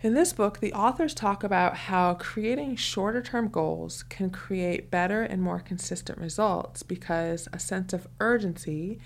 In 0.00 0.14
this 0.14 0.32
book, 0.32 0.60
the 0.60 0.72
authors 0.74 1.12
talk 1.12 1.42
about 1.42 1.74
how 1.74 2.14
creating 2.14 2.76
shorter 2.76 3.20
term 3.20 3.48
goals 3.48 4.04
can 4.04 4.30
create 4.30 4.92
better 4.92 5.22
and 5.22 5.42
more 5.42 5.58
consistent 5.58 6.18
results 6.20 6.84
because 6.84 7.48
a 7.52 7.58
sense 7.58 7.92
of 7.92 8.06
urgency, 8.20 9.00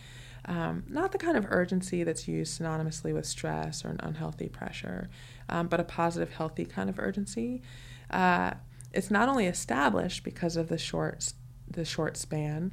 um, 0.44 0.84
not 0.88 1.12
the 1.12 1.18
kind 1.18 1.38
of 1.38 1.46
urgency 1.48 2.04
that's 2.04 2.28
used 2.28 2.60
synonymously 2.60 3.14
with 3.14 3.24
stress 3.24 3.86
or 3.86 3.88
an 3.88 4.00
unhealthy 4.02 4.50
pressure, 4.50 5.08
um, 5.48 5.66
but 5.66 5.80
a 5.80 5.84
positive, 5.84 6.34
healthy 6.34 6.66
kind 6.66 6.90
of 6.90 6.98
urgency, 6.98 7.62
uh, 8.10 8.52
it's 8.92 9.10
not 9.10 9.30
only 9.30 9.46
established 9.46 10.22
because 10.22 10.56
of 10.56 10.68
the 10.68 10.76
short 10.76 11.32
the 11.70 11.86
short 11.86 12.18
span, 12.18 12.70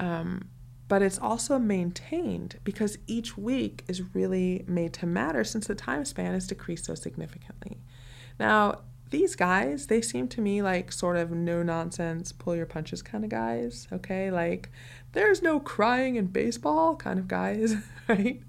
um, 0.00 0.48
but 0.88 1.02
it's 1.02 1.18
also 1.18 1.58
maintained 1.58 2.58
because 2.62 2.98
each 3.06 3.36
week 3.36 3.84
is 3.88 4.14
really 4.14 4.64
made 4.68 4.92
to 4.94 5.06
matter 5.06 5.42
since 5.42 5.66
the 5.66 5.74
time 5.74 6.04
span 6.04 6.34
is 6.34 6.46
decreased 6.46 6.84
so 6.84 6.94
significantly. 6.94 7.78
Now, 8.38 8.82
these 9.10 9.36
guys, 9.36 9.86
they 9.86 10.00
seem 10.00 10.28
to 10.28 10.40
me 10.40 10.62
like 10.62 10.92
sort 10.92 11.16
of 11.16 11.30
no 11.30 11.62
nonsense, 11.62 12.32
pull 12.32 12.56
your 12.56 12.66
punches 12.66 13.02
kind 13.02 13.24
of 13.24 13.30
guys, 13.30 13.88
okay? 13.92 14.30
Like, 14.30 14.70
there's 15.12 15.42
no 15.42 15.60
crying 15.60 16.16
in 16.16 16.26
baseball 16.26 16.96
kind 16.96 17.18
of 17.18 17.28
guys, 17.28 17.74
right? 18.08 18.42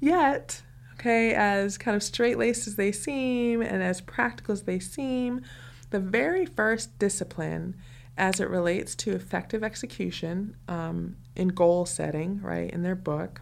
Yet, 0.00 0.62
okay, 0.94 1.34
as 1.34 1.78
kind 1.78 1.96
of 1.96 2.02
straight 2.02 2.38
laced 2.38 2.66
as 2.66 2.76
they 2.76 2.92
seem 2.92 3.62
and 3.62 3.82
as 3.82 4.00
practical 4.00 4.52
as 4.52 4.62
they 4.62 4.78
seem, 4.78 5.42
the 5.90 6.00
very 6.00 6.46
first 6.46 6.98
discipline 6.98 7.76
as 8.16 8.40
it 8.40 8.50
relates 8.50 8.94
to 8.94 9.12
effective 9.12 9.64
execution 9.64 10.56
um, 10.68 11.16
in 11.34 11.48
goal 11.48 11.86
setting, 11.86 12.40
right, 12.42 12.70
in 12.70 12.82
their 12.82 12.94
book, 12.94 13.40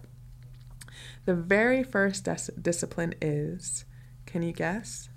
the 1.24 1.35
very 1.35 1.83
first 1.83 2.24
dis- 2.24 2.50
discipline 2.61 3.14
is 3.20 3.85
can 4.26 4.42
you 4.42 4.52
guess? 4.52 5.09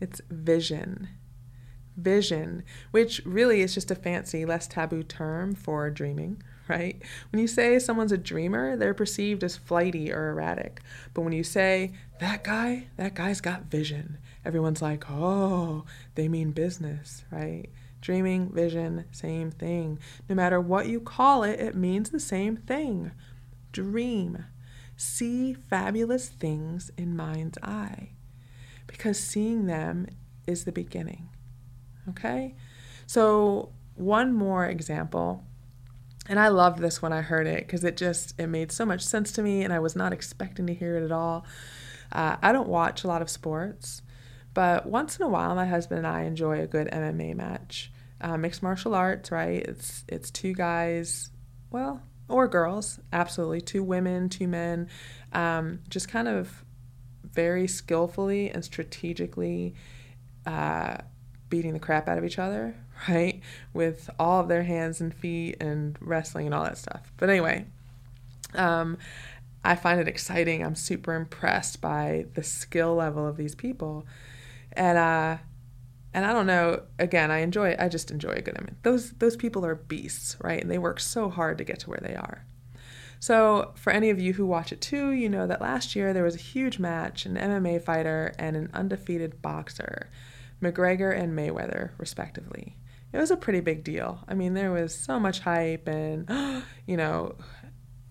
It's 0.00 0.20
vision. 0.28 1.08
Vision, 1.96 2.64
which 2.90 3.20
really 3.24 3.60
is 3.60 3.74
just 3.74 3.90
a 3.90 3.94
fancy, 3.94 4.44
less 4.44 4.66
taboo 4.66 5.04
term 5.04 5.54
for 5.54 5.88
dreaming, 5.90 6.42
right? 6.68 7.00
When 7.30 7.40
you 7.40 7.46
say 7.46 7.78
someone's 7.78 8.10
a 8.10 8.18
dreamer, 8.18 8.76
they're 8.76 8.94
perceived 8.94 9.44
as 9.44 9.56
flighty 9.56 10.12
or 10.12 10.30
erratic. 10.30 10.80
But 11.14 11.22
when 11.22 11.32
you 11.32 11.44
say, 11.44 11.92
that 12.18 12.42
guy, 12.42 12.88
that 12.96 13.14
guy's 13.14 13.40
got 13.40 13.70
vision, 13.70 14.18
everyone's 14.44 14.82
like, 14.82 15.08
oh, 15.08 15.84
they 16.16 16.26
mean 16.28 16.50
business, 16.50 17.24
right? 17.30 17.68
Dreaming, 18.02 18.50
vision, 18.52 19.04
same 19.12 19.50
thing. 19.50 19.98
No 20.28 20.34
matter 20.34 20.60
what 20.60 20.88
you 20.88 21.00
call 21.00 21.44
it, 21.44 21.58
it 21.60 21.76
means 21.76 22.10
the 22.10 22.20
same 22.20 22.56
thing. 22.56 23.12
Dream. 23.70 24.44
See 24.96 25.54
fabulous 25.54 26.28
things 26.28 26.90
in 26.98 27.16
mind's 27.16 27.58
eye. 27.62 28.10
Because 28.86 29.18
seeing 29.18 29.66
them 29.66 30.08
is 30.46 30.64
the 30.64 30.72
beginning. 30.72 31.28
Okay? 32.08 32.56
So, 33.06 33.70
one 33.94 34.32
more 34.32 34.66
example. 34.66 35.44
And 36.28 36.40
I 36.40 36.48
loved 36.48 36.80
this 36.80 37.00
when 37.00 37.12
I 37.12 37.20
heard 37.20 37.46
it 37.46 37.66
because 37.66 37.84
it 37.84 37.96
just 37.96 38.38
it 38.38 38.48
made 38.48 38.72
so 38.72 38.84
much 38.84 39.02
sense 39.02 39.32
to 39.32 39.42
me 39.42 39.62
and 39.62 39.72
I 39.72 39.78
was 39.78 39.96
not 39.96 40.12
expecting 40.12 40.66
to 40.66 40.74
hear 40.74 40.96
it 40.96 41.04
at 41.04 41.12
all. 41.12 41.44
Uh, 42.10 42.36
I 42.42 42.52
don't 42.52 42.68
watch 42.68 43.04
a 43.04 43.08
lot 43.08 43.22
of 43.22 43.30
sports, 43.30 44.02
but 44.54 44.86
once 44.86 45.16
in 45.16 45.22
a 45.22 45.28
while, 45.28 45.54
my 45.54 45.66
husband 45.66 45.98
and 45.98 46.06
I 46.06 46.22
enjoy 46.22 46.60
a 46.60 46.66
good 46.66 46.88
MMA 46.88 47.34
match. 47.34 47.90
Uh, 48.20 48.36
mixed 48.36 48.62
martial 48.62 48.94
arts, 48.94 49.32
right? 49.32 49.62
It's 49.62 50.04
it's 50.06 50.30
two 50.30 50.54
guys, 50.54 51.30
well, 51.70 52.02
or 52.28 52.46
girls, 52.46 53.00
absolutely, 53.12 53.60
two 53.60 53.82
women, 53.82 54.28
two 54.28 54.46
men, 54.46 54.88
um, 55.32 55.80
just 55.88 56.08
kind 56.08 56.28
of 56.28 56.64
very 57.24 57.66
skillfully 57.66 58.50
and 58.50 58.64
strategically 58.64 59.74
uh, 60.46 60.98
beating 61.48 61.72
the 61.72 61.80
crap 61.80 62.08
out 62.08 62.18
of 62.18 62.24
each 62.24 62.38
other, 62.38 62.76
right? 63.08 63.40
With 63.72 64.08
all 64.18 64.40
of 64.40 64.48
their 64.48 64.62
hands 64.62 65.00
and 65.00 65.12
feet 65.12 65.56
and 65.60 65.96
wrestling 66.00 66.46
and 66.46 66.54
all 66.54 66.64
that 66.64 66.78
stuff. 66.78 67.12
But 67.16 67.28
anyway, 67.28 67.66
um, 68.54 68.98
I 69.64 69.76
find 69.76 70.00
it 70.00 70.08
exciting. 70.08 70.64
I'm 70.64 70.74
super 70.74 71.14
impressed 71.14 71.80
by 71.80 72.26
the 72.34 72.42
skill 72.42 72.94
level 72.94 73.26
of 73.26 73.36
these 73.36 73.54
people 73.54 74.06
and 74.76 74.98
uh 74.98 75.38
and 76.14 76.26
I 76.26 76.32
don't 76.32 76.46
know. 76.46 76.82
Again, 76.98 77.30
I 77.30 77.38
enjoy. 77.38 77.74
I 77.78 77.88
just 77.88 78.10
enjoy 78.10 78.32
a 78.32 78.42
good. 78.42 78.56
I 78.58 78.62
mean, 78.62 78.76
those 78.82 79.12
those 79.12 79.36
people 79.36 79.64
are 79.64 79.74
beasts, 79.74 80.36
right? 80.42 80.60
And 80.60 80.70
they 80.70 80.78
work 80.78 81.00
so 81.00 81.30
hard 81.30 81.58
to 81.58 81.64
get 81.64 81.78
to 81.80 81.90
where 81.90 82.00
they 82.02 82.14
are. 82.14 82.44
So, 83.18 83.72
for 83.76 83.92
any 83.92 84.10
of 84.10 84.20
you 84.20 84.32
who 84.32 84.44
watch 84.44 84.72
it 84.72 84.80
too, 84.80 85.12
you 85.12 85.28
know 85.28 85.46
that 85.46 85.60
last 85.60 85.94
year 85.94 86.12
there 86.12 86.24
was 86.24 86.34
a 86.34 86.38
huge 86.38 86.78
match: 86.78 87.24
an 87.24 87.36
MMA 87.36 87.82
fighter 87.82 88.34
and 88.38 88.56
an 88.56 88.68
undefeated 88.74 89.40
boxer, 89.40 90.10
McGregor 90.60 91.16
and 91.16 91.36
Mayweather, 91.36 91.90
respectively. 91.98 92.76
It 93.12 93.18
was 93.18 93.30
a 93.30 93.36
pretty 93.36 93.60
big 93.60 93.84
deal. 93.84 94.20
I 94.26 94.34
mean, 94.34 94.54
there 94.54 94.70
was 94.70 94.94
so 94.94 95.18
much 95.18 95.40
hype, 95.40 95.88
and 95.88 96.28
you 96.86 96.96
know, 96.96 97.36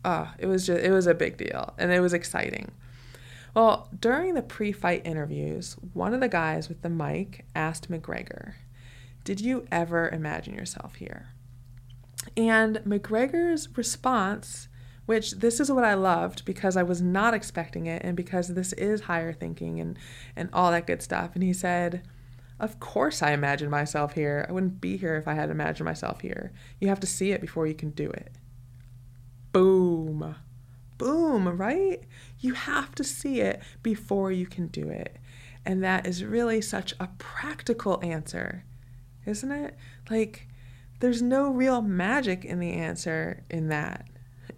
uh, 0.03 0.27
it 0.39 0.47
was 0.47 0.65
just 0.65 0.81
it 0.83 0.91
was 0.91 1.05
a 1.05 1.13
big 1.13 1.37
deal, 1.37 1.75
and 1.77 1.91
it 1.91 1.99
was 1.99 2.13
exciting. 2.13 2.71
Well, 3.53 3.89
during 3.99 4.33
the 4.33 4.41
pre 4.41 4.71
fight 4.71 5.05
interviews, 5.05 5.75
one 5.93 6.13
of 6.13 6.21
the 6.21 6.29
guys 6.29 6.69
with 6.69 6.81
the 6.81 6.89
mic 6.89 7.45
asked 7.55 7.91
McGregor, 7.91 8.53
Did 9.23 9.41
you 9.41 9.65
ever 9.71 10.09
imagine 10.09 10.53
yourself 10.53 10.95
here? 10.95 11.29
And 12.37 12.77
McGregor's 12.77 13.75
response, 13.77 14.69
which 15.05 15.31
this 15.31 15.59
is 15.59 15.71
what 15.71 15.83
I 15.83 15.95
loved 15.95 16.45
because 16.45 16.77
I 16.77 16.83
was 16.83 17.01
not 17.01 17.33
expecting 17.33 17.87
it 17.87 18.03
and 18.03 18.15
because 18.15 18.49
this 18.49 18.71
is 18.73 19.01
higher 19.01 19.33
thinking 19.33 19.79
and, 19.79 19.97
and 20.35 20.49
all 20.53 20.71
that 20.71 20.87
good 20.87 21.01
stuff. 21.01 21.31
And 21.33 21.43
he 21.43 21.53
said, 21.53 22.07
Of 22.59 22.79
course 22.79 23.21
I 23.21 23.31
imagined 23.31 23.71
myself 23.71 24.13
here. 24.13 24.45
I 24.47 24.53
wouldn't 24.53 24.79
be 24.79 24.95
here 24.95 25.17
if 25.17 25.27
I 25.27 25.33
had 25.33 25.49
imagined 25.49 25.85
myself 25.85 26.21
here. 26.21 26.53
You 26.79 26.87
have 26.87 27.01
to 27.01 27.07
see 27.07 27.31
it 27.31 27.41
before 27.41 27.67
you 27.67 27.73
can 27.73 27.89
do 27.89 28.09
it. 28.09 28.31
Boom. 29.51 30.35
Boom, 31.01 31.47
right? 31.57 32.03
You 32.39 32.53
have 32.53 32.93
to 32.93 33.03
see 33.03 33.41
it 33.41 33.59
before 33.81 34.31
you 34.31 34.45
can 34.45 34.67
do 34.67 34.87
it. 34.89 35.17
And 35.65 35.83
that 35.83 36.05
is 36.05 36.23
really 36.23 36.61
such 36.61 36.93
a 36.99 37.09
practical 37.17 37.99
answer, 38.03 38.65
isn't 39.25 39.51
it? 39.51 39.75
Like, 40.11 40.47
there's 40.99 41.23
no 41.23 41.49
real 41.49 41.81
magic 41.81 42.45
in 42.45 42.59
the 42.59 42.73
answer 42.73 43.43
in 43.49 43.69
that. 43.69 44.05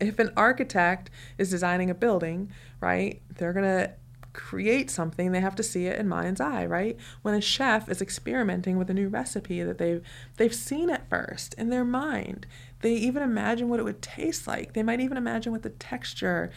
If 0.02 0.20
an 0.20 0.32
architect 0.36 1.10
is 1.38 1.50
designing 1.50 1.90
a 1.90 1.96
building, 1.96 2.52
right, 2.82 3.22
they're 3.38 3.54
going 3.54 3.64
to 3.64 3.94
create 4.34 4.92
something, 4.92 5.32
they 5.32 5.40
have 5.40 5.56
to 5.56 5.64
see 5.64 5.86
it 5.86 5.98
in 5.98 6.10
mind's 6.10 6.42
eye, 6.42 6.66
right? 6.66 6.98
When 7.22 7.36
a 7.36 7.42
chef 7.42 7.88
is 7.88 8.02
experimenting 8.02 8.78
with 8.78 8.90
a 8.90 8.94
new 8.94 9.08
recipe 9.08 9.64
that 9.64 9.78
they've 9.78 10.04
they've 10.38 10.54
seen 10.54 10.90
it 10.90 11.04
first 11.10 11.54
in 11.54 11.70
their 11.70 11.86
mind. 11.86 12.48
They 12.84 12.96
even 12.96 13.24
imagine 13.24 13.70
what 13.70 13.80
it 13.80 13.84
would 13.84 14.02
taste 14.02 14.46
like. 14.46 14.74
They 14.74 14.84
might 14.84 15.00
even 15.00 15.16
imagine 15.16 15.54
what 15.54 15.64
the 15.64 15.70
texture 15.70 16.52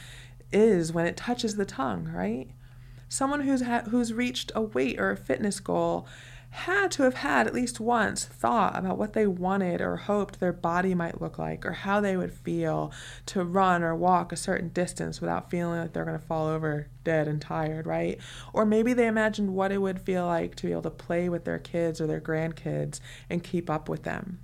is 0.52 0.92
when 0.92 1.06
it 1.06 1.16
touches 1.16 1.54
the 1.54 1.64
tongue, 1.64 2.08
right? 2.12 2.48
Someone 3.08 3.42
who's 3.42 3.62
ha- 3.62 3.84
who's 3.88 4.12
reached 4.12 4.50
a 4.56 4.60
weight 4.60 4.98
or 4.98 5.12
a 5.12 5.16
fitness 5.16 5.60
goal 5.60 6.08
had 6.50 6.90
to 6.90 7.04
have 7.04 7.14
had 7.14 7.46
at 7.46 7.54
least 7.54 7.78
once 7.78 8.24
thought 8.24 8.76
about 8.76 8.98
what 8.98 9.12
they 9.12 9.26
wanted 9.26 9.80
or 9.80 9.96
hoped 9.96 10.40
their 10.40 10.52
body 10.52 10.96
might 10.96 11.20
look 11.20 11.38
like 11.38 11.64
or 11.64 11.72
how 11.72 12.00
they 12.00 12.16
would 12.16 12.32
feel 12.32 12.90
to 13.26 13.44
run 13.44 13.84
or 13.84 13.94
walk 13.94 14.32
a 14.32 14.36
certain 14.36 14.70
distance 14.70 15.20
without 15.20 15.48
feeling 15.48 15.78
like 15.78 15.92
they're 15.92 16.04
going 16.04 16.18
to 16.18 16.26
fall 16.26 16.48
over 16.48 16.88
dead 17.04 17.28
and 17.28 17.40
tired, 17.40 17.86
right? 17.86 18.18
Or 18.52 18.66
maybe 18.66 18.94
they 18.94 19.06
imagined 19.06 19.54
what 19.54 19.70
it 19.70 19.78
would 19.78 20.00
feel 20.00 20.26
like 20.26 20.56
to 20.56 20.66
be 20.66 20.72
able 20.72 20.82
to 20.82 20.90
play 20.90 21.28
with 21.28 21.44
their 21.44 21.60
kids 21.60 22.00
or 22.00 22.08
their 22.08 22.20
grandkids 22.20 22.98
and 23.30 23.44
keep 23.44 23.70
up 23.70 23.88
with 23.88 24.02
them, 24.02 24.40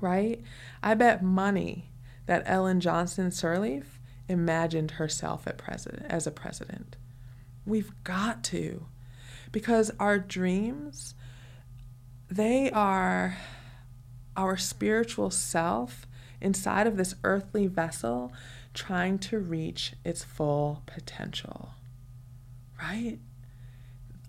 right? 0.00 0.42
I 0.82 0.94
bet 0.94 1.22
money 1.22 1.90
that 2.26 2.42
Ellen 2.46 2.80
Johnson 2.80 3.30
Sirleaf 3.30 3.84
imagined 4.28 4.92
herself 4.92 5.46
president, 5.56 6.06
as 6.10 6.26
a 6.26 6.30
president. 6.30 6.96
We've 7.64 7.92
got 8.04 8.44
to 8.44 8.86
because 9.50 9.90
our 9.98 10.18
dreams 10.18 11.14
they 12.30 12.70
are 12.70 13.38
our 14.36 14.56
spiritual 14.56 15.30
self 15.30 16.06
inside 16.40 16.86
of 16.86 16.96
this 16.96 17.14
earthly 17.24 17.66
vessel 17.66 18.32
trying 18.74 19.18
to 19.18 19.38
reach 19.38 19.94
its 20.04 20.22
full 20.22 20.82
potential. 20.86 21.70
Right? 22.80 23.18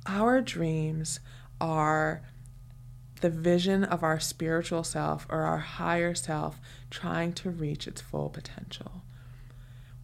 Our 0.08 0.42
dreams 0.42 1.20
are 1.62 2.22
the 3.22 3.30
vision 3.30 3.84
of 3.84 4.04
our 4.04 4.20
spiritual 4.20 4.84
self 4.84 5.26
or 5.30 5.42
our 5.42 5.58
higher 5.58 6.16
self 6.16 6.60
trying 6.90 7.34
to 7.34 7.50
reach 7.50 7.88
its 7.88 8.02
full 8.02 8.30
potential. 8.30 9.04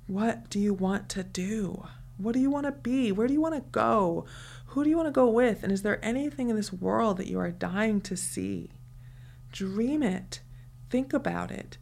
What 0.07 0.49
do 0.49 0.59
you 0.59 0.73
want 0.73 1.09
to 1.09 1.23
do? 1.23 1.87
What 2.17 2.33
do 2.33 2.39
you 2.39 2.49
want 2.49 2.65
to 2.65 2.71
be? 2.71 3.11
Where 3.11 3.27
do 3.27 3.33
you 3.33 3.41
want 3.41 3.55
to 3.55 3.69
go? 3.71 4.25
Who 4.67 4.83
do 4.83 4.89
you 4.89 4.97
want 4.97 5.07
to 5.07 5.11
go 5.11 5.27
with? 5.27 5.63
And 5.63 5.71
is 5.71 5.81
there 5.81 6.03
anything 6.03 6.49
in 6.49 6.55
this 6.55 6.71
world 6.71 7.17
that 7.17 7.27
you 7.27 7.39
are 7.39 7.51
dying 7.51 8.01
to 8.01 8.15
see? 8.15 8.71
Dream 9.51 10.03
it. 10.03 10.41
Think 10.89 11.13
about 11.13 11.51
it. 11.51 11.77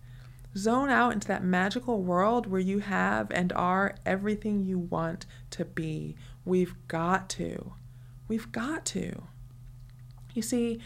Zone 0.56 0.90
out 0.90 1.14
into 1.14 1.28
that 1.28 1.44
magical 1.44 2.02
world 2.02 2.46
where 2.46 2.62
you 2.62 2.80
have 2.80 3.32
and 3.32 3.52
are 3.54 3.96
everything 4.06 4.64
you 4.64 4.78
want 4.78 5.26
to 5.52 5.66
be. 5.66 6.16
We've 6.46 6.76
got 6.88 7.30
to. 7.32 7.74
We've 8.28 8.52
got 8.52 8.86
to. 8.88 9.24
You 10.34 10.42
see, 10.42 10.80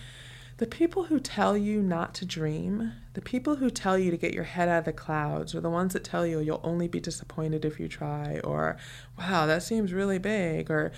the 0.58 0.66
people 0.66 1.04
who 1.04 1.20
tell 1.20 1.56
you 1.56 1.82
not 1.82 2.16
to 2.16 2.26
dream, 2.26 2.92
the 3.14 3.22
people 3.22 3.58
who 3.58 3.70
tell 3.70 3.98
you 3.98 4.10
to 4.10 4.18
get 4.18 4.34
your 4.34 4.44
head 4.44 4.68
out 4.68 4.80
of 4.80 4.86
the 4.86 4.94
clouds, 4.94 5.54
are 5.54 5.62
the 5.62 5.70
ones 5.70 5.94
that 5.94 6.04
tell 6.04 6.26
you 6.26 6.40
you'll 6.40 6.62
only 6.64 6.88
be 6.88 7.00
disappointed 7.00 7.64
if 7.64 7.80
you 7.80 7.88
try, 7.88 8.40
or 8.44 8.78
wow, 9.18 9.46
that 9.46 9.62
seems 9.62 9.94
really 9.94 10.18
big, 10.18 10.72
or 10.72 10.92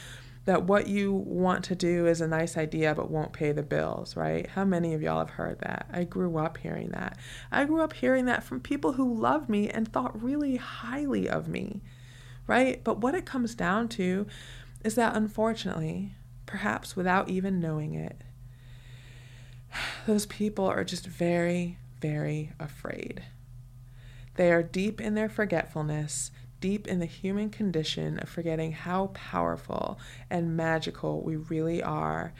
that 0.45 0.63
what 0.63 0.87
you 0.87 1.11
want 1.11 1.63
to 1.65 1.75
do 1.75 2.07
is 2.07 2.21
a 2.21 2.27
nice 2.27 2.57
idea 2.57 2.95
but 2.95 3.11
won't 3.11 3.33
pay 3.33 3.51
the 3.51 3.61
bills, 3.61 4.15
right? 4.15 4.47
How 4.47 4.63
many 4.63 4.93
of 4.93 5.01
y'all 5.01 5.19
have 5.19 5.31
heard 5.31 5.59
that? 5.59 5.87
I 5.91 6.05
grew 6.05 6.37
up 6.37 6.57
hearing 6.57 6.89
that. 6.89 7.17
I 7.51 7.65
grew 7.65 7.81
up 7.81 7.93
hearing 7.93 8.25
that 8.25 8.43
from 8.43 8.61
people 8.61 8.93
who 8.93 9.13
loved 9.13 9.49
me 9.49 9.69
and 9.69 9.91
thought 9.91 10.23
really 10.23 10.55
highly 10.55 11.29
of 11.29 11.49
me, 11.49 11.81
right? 12.47 12.81
But 12.83 12.99
what 12.99 13.13
it 13.13 13.25
comes 13.25 13.55
down 13.55 13.89
to 13.89 14.25
is 14.85 14.95
that 14.95 15.17
unfortunately, 15.17 16.15
perhaps 16.45 16.95
without 16.95 17.29
even 17.29 17.59
knowing 17.59 17.93
it, 17.93 18.21
those 20.07 20.25
people 20.25 20.65
are 20.65 20.83
just 20.83 21.05
very, 21.07 21.77
very 22.01 22.51
afraid. 22.59 23.23
They 24.35 24.51
are 24.51 24.63
deep 24.63 25.01
in 25.01 25.15
their 25.15 25.29
forgetfulness 25.29 26.31
deep 26.59 26.87
in 26.87 26.99
the 26.99 27.05
human 27.05 27.49
condition 27.49 28.19
of 28.19 28.29
forgetting 28.29 28.71
how 28.71 29.07
powerful 29.07 29.99
and 30.29 30.55
magical 30.55 31.21
we 31.21 31.35
really 31.35 31.81
are. 31.81 32.33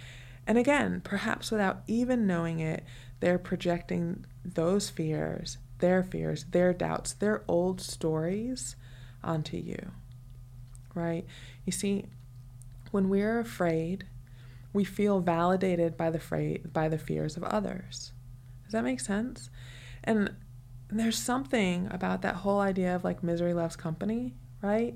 And 0.45 0.57
again, 0.57 1.01
perhaps 1.03 1.51
without 1.51 1.83
even 1.87 2.27
knowing 2.27 2.59
it, 2.59 2.83
they're 3.19 3.39
projecting 3.39 4.25
those 4.43 4.89
fears, 4.89 5.57
their 5.79 6.03
fears, 6.03 6.45
their 6.51 6.73
doubts, 6.73 7.13
their 7.13 7.43
old 7.47 7.81
stories 7.81 8.75
onto 9.23 9.57
you. 9.57 9.91
Right? 10.93 11.25
You 11.65 11.71
see, 11.71 12.05
when 12.91 13.09
we're 13.09 13.39
afraid, 13.39 14.05
we 14.73 14.83
feel 14.83 15.19
validated 15.19 15.97
by 15.97 16.09
the 16.09 16.19
fra- 16.19 16.59
by 16.71 16.89
the 16.89 16.97
fears 16.97 17.37
of 17.37 17.43
others. 17.43 18.13
Does 18.63 18.73
that 18.73 18.83
make 18.83 18.99
sense? 18.99 19.49
And 20.03 20.35
there's 20.89 21.17
something 21.17 21.87
about 21.91 22.21
that 22.21 22.35
whole 22.35 22.59
idea 22.59 22.95
of 22.95 23.03
like 23.03 23.23
misery 23.23 23.53
loves 23.53 23.75
company, 23.75 24.35
right? 24.61 24.95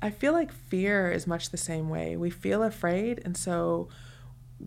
I 0.00 0.10
feel 0.10 0.32
like 0.32 0.52
fear 0.52 1.10
is 1.10 1.26
much 1.26 1.50
the 1.50 1.56
same 1.56 1.88
way. 1.88 2.16
We 2.16 2.30
feel 2.30 2.62
afraid, 2.62 3.20
and 3.24 3.36
so 3.36 3.88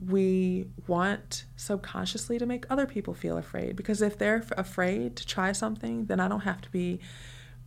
we 0.08 0.66
want 0.88 1.46
subconsciously 1.56 2.38
to 2.38 2.46
make 2.46 2.66
other 2.70 2.86
people 2.86 3.14
feel 3.14 3.38
afraid 3.38 3.76
because 3.78 4.02
if 4.02 4.18
they're 4.18 4.44
afraid 4.58 5.16
to 5.16 5.26
try 5.26 5.52
something, 5.54 6.06
then 6.08 6.20
I 6.20 6.28
don't 6.28 6.42
have 6.42 6.62
to 6.62 6.70
be, 6.70 7.00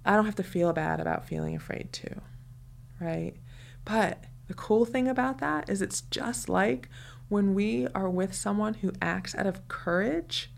I 0.04 0.14
don't 0.14 0.26
have 0.26 0.34
to 0.36 0.42
feel 0.42 0.72
bad 0.72 1.00
about 1.00 1.26
feeling 1.26 1.56
afraid 1.56 1.88
too, 1.92 2.20
right? 3.00 3.34
But 3.84 4.24
the 4.48 4.54
cool 4.54 4.84
thing 4.84 5.08
about 5.08 5.38
that 5.38 5.68
is 5.68 5.80
it's 5.80 6.00
just 6.02 6.48
like 6.48 6.88
when 7.28 7.54
we 7.54 7.86
are 7.94 8.08
with 8.08 8.34
someone 8.34 8.74
who 8.74 8.92
acts 9.00 9.34
out 9.34 9.46
of 9.46 9.68
courage 9.68 10.50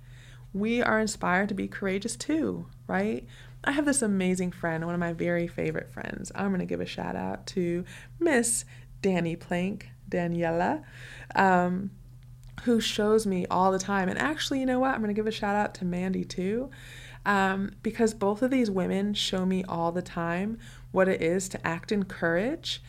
we 0.53 0.83
are 0.83 0.99
inspired 0.99 1.49
to 1.49 1.55
be 1.55 1.69
courageous 1.69 2.17
too, 2.17 2.67
right? 2.87 3.27
I 3.63 3.73
have 3.73 3.85
this 3.85 4.03
amazing 4.03 4.53
friend, 4.53 4.85
one 4.85 4.95
of 4.95 5.01
my 5.01 5.13
very 5.13 5.47
favorite 5.47 5.91
friends. 5.91 6.33
I'm 6.35 6.49
going 6.49 6.61
to 6.61 6.67
give 6.67 6.81
a 6.81 6.87
shout 6.87 7.15
out 7.15 7.47
to 7.49 7.85
Miss 8.19 8.65
Danny 9.03 9.37
Plank, 9.37 9.91
Daniela, 10.09 10.83
um, 11.35 11.91
who 12.65 12.81
shows 12.81 13.27
me 13.27 13.47
all 13.47 13.71
the 13.71 13.79
time. 13.79 14.09
And 14.09 14.19
actually, 14.19 14.61
you 14.61 14.67
know 14.67 14.81
what? 14.81 14.95
I'm 14.95 15.01
going 15.01 15.09
to 15.09 15.15
give 15.15 15.27
a 15.27 15.33
shout 15.33 15.57
out 15.57 15.75
to 15.75 15.85
Mandy 15.85 16.25
too, 16.25 16.71
um, 17.27 17.73
because 17.83 18.15
both 18.15 18.43
of 18.43 18.51
these 18.51 18.71
women 18.71 19.15
show 19.15 19.45
me 19.45 19.63
all 19.65 19.93
the 19.93 20.03
time 20.03 20.59
what 20.91 21.09
it 21.09 21.23
is 21.23 21.49
to 21.51 21.67
act 21.67 21.93
in 21.93 22.05
courage, 22.05 22.83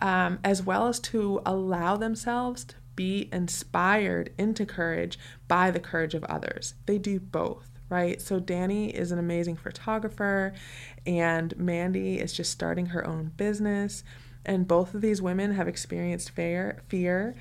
um, 0.00 0.38
as 0.44 0.62
well 0.62 0.88
as 0.88 1.00
to 1.00 1.40
allow 1.46 1.96
themselves 1.96 2.64
to 2.64 2.74
be 2.94 3.28
inspired 3.32 4.32
into 4.38 4.64
courage 4.66 5.18
by 5.48 5.70
the 5.70 5.80
courage 5.80 6.14
of 6.14 6.24
others. 6.24 6.74
They 6.86 6.98
do 6.98 7.20
both, 7.20 7.70
right? 7.88 8.20
So 8.20 8.40
Danny 8.40 8.88
is 8.90 9.12
an 9.12 9.18
amazing 9.18 9.56
photographer, 9.56 10.54
and 11.06 11.56
Mandy 11.58 12.18
is 12.18 12.32
just 12.32 12.50
starting 12.50 12.86
her 12.86 13.06
own 13.06 13.32
business. 13.36 14.02
And 14.46 14.66
both 14.66 14.94
of 14.94 15.02
these 15.02 15.20
women 15.20 15.52
have 15.52 15.68
experienced 15.68 16.30
fear. 16.30 16.80
fear. 16.88 17.34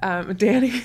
Um, 0.00 0.34
Danny, 0.36 0.82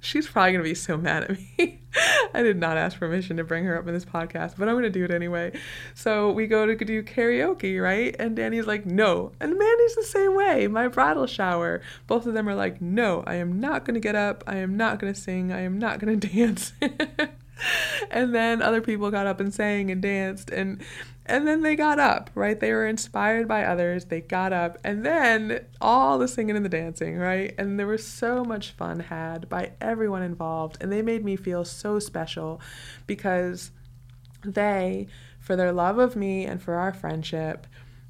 she's 0.00 0.26
probably 0.26 0.52
gonna 0.52 0.64
be 0.64 0.74
so 0.74 0.96
mad 0.96 1.24
at 1.24 1.30
me. 1.30 1.80
I 2.34 2.42
did 2.42 2.58
not 2.58 2.76
ask 2.76 2.98
permission 2.98 3.36
to 3.36 3.44
bring 3.44 3.64
her 3.64 3.78
up 3.78 3.86
in 3.86 3.94
this 3.94 4.04
podcast, 4.04 4.54
but 4.58 4.68
I'm 4.68 4.80
to 4.80 4.90
do 4.90 5.04
it 5.04 5.10
anyway. 5.10 5.58
So 5.94 6.30
we 6.30 6.46
go 6.46 6.66
to 6.66 6.74
do 6.74 7.02
karaoke, 7.02 7.82
right? 7.82 8.14
And 8.18 8.36
Danny's 8.36 8.66
like, 8.66 8.86
no. 8.86 9.32
And 9.40 9.58
Mandy's 9.58 9.96
the 9.96 10.04
same 10.04 10.34
way. 10.34 10.66
My 10.68 10.88
bridal 10.88 11.26
shower, 11.26 11.80
both 12.06 12.26
of 12.26 12.34
them 12.34 12.48
are 12.48 12.54
like, 12.54 12.80
no, 12.80 13.22
I 13.26 13.36
am 13.36 13.60
not 13.60 13.84
to 13.86 14.00
get 14.00 14.14
up. 14.14 14.44
I 14.46 14.56
am 14.56 14.76
not 14.76 15.00
to 15.00 15.14
sing. 15.14 15.52
I 15.52 15.60
am 15.60 15.78
not 15.78 16.00
to 16.00 16.16
dance. 16.16 16.72
and 18.10 18.34
then 18.34 18.62
other 18.62 18.80
people 18.80 19.10
got 19.10 19.26
up 19.26 19.40
and 19.40 19.52
sang 19.52 19.90
and 19.90 20.00
danced 20.00 20.50
and 20.50 20.82
and 21.30 21.46
then 21.46 21.62
they 21.62 21.76
got 21.76 21.98
up, 21.98 22.30
right? 22.34 22.58
They 22.58 22.72
were 22.72 22.86
inspired 22.86 23.46
by 23.46 23.64
others. 23.64 24.06
They 24.06 24.20
got 24.20 24.52
up, 24.52 24.78
and 24.84 25.06
then 25.06 25.64
all 25.80 26.18
the 26.18 26.28
singing 26.28 26.56
and 26.56 26.64
the 26.64 26.68
dancing, 26.68 27.16
right? 27.16 27.54
And 27.56 27.78
there 27.78 27.86
was 27.86 28.06
so 28.06 28.44
much 28.44 28.72
fun 28.72 29.00
had 29.00 29.48
by 29.48 29.72
everyone 29.80 30.22
involved, 30.22 30.78
and 30.80 30.90
they 30.90 31.02
made 31.02 31.24
me 31.24 31.36
feel 31.36 31.64
so 31.64 31.98
special 31.98 32.60
because 33.06 33.70
they, 34.44 35.06
for 35.38 35.56
their 35.56 35.72
love 35.72 35.98
of 35.98 36.16
me 36.16 36.44
and 36.44 36.60
for 36.60 36.74
our 36.74 36.92
friendship, 36.92 37.66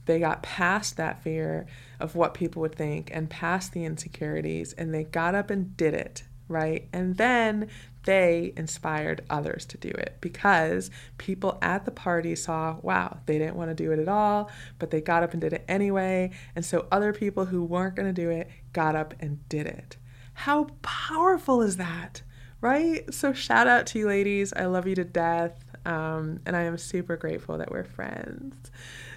they 0.07 0.19
got 0.19 0.43
past 0.43 0.97
that 0.97 1.23
fear 1.23 1.67
of 2.01 2.17
what 2.17 2.35
people 2.35 2.63
would 2.63 2.75
think 2.75 3.11
and 3.13 3.29
past 3.29 3.73
the 3.73 3.85
insecurities, 3.85 4.73
and 4.73 4.95
they 4.95 5.05
got 5.05 5.35
up 5.35 5.51
and 5.51 5.77
did 5.77 5.95
it, 5.95 6.25
right? 6.49 6.89
And 6.93 7.17
then 7.17 7.69
they 8.05 8.53
inspired 8.57 9.25
others 9.29 9.67
to 9.67 9.79
do 9.79 9.89
it 9.89 10.17
because 10.21 10.91
people 11.19 11.59
at 11.61 11.85
the 11.85 11.91
party 11.91 12.35
saw, 12.35 12.77
wow, 12.83 13.19
they 13.27 13.39
didn't 13.39 13.57
want 13.57 13.71
to 13.71 13.75
do 13.75 13.93
it 13.93 13.99
at 13.99 14.09
all, 14.09 14.51
but 14.79 14.91
they 14.91 15.01
got 15.01 15.23
up 15.23 15.33
and 15.33 15.41
did 15.41 15.53
it 15.53 15.65
anyway. 15.69 16.31
And 16.57 16.65
so 16.65 16.87
other 16.91 17.13
people 17.13 17.47
who 17.47 17.63
weren't 17.63 17.97
going 17.97 18.13
to 18.13 18.23
do 18.23 18.31
it 18.31 18.49
got 18.73 18.97
up 18.97 19.15
and 19.21 19.47
did 19.49 19.67
it. 19.67 19.97
How 20.33 20.69
powerful 20.83 21.61
is 21.61 21.77
that? 21.77 22.23
Right? 22.63 23.13
So, 23.13 23.33
shout 23.33 23.67
out 23.67 23.87
to 23.89 23.99
you, 23.99 24.07
ladies. 24.07 24.53
I 24.55 24.67
love 24.67 24.87
you 24.87 24.95
to 24.97 25.05
death. 25.05 25.65
Um, 25.87 26.41
and 26.45 26.55
I 26.55 26.63
am 26.63 26.77
super 26.77 27.17
grateful 27.17 27.57
that 27.57 27.71
we're 27.71 27.85
friends. 27.85 28.71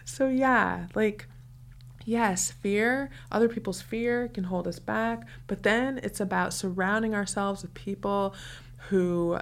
So, 0.05 0.29
yeah, 0.29 0.87
like, 0.95 1.27
Yes, 2.05 2.51
fear, 2.51 3.09
other 3.31 3.47
people's 3.47 3.81
fear 3.81 4.27
can 4.27 4.45
hold 4.45 4.67
us 4.67 4.79
back, 4.79 5.25
but 5.47 5.63
then 5.63 6.01
it's 6.03 6.19
about 6.19 6.53
surrounding 6.53 7.15
ourselves 7.15 7.61
with 7.61 7.73
people 7.73 8.35
who 8.89 9.39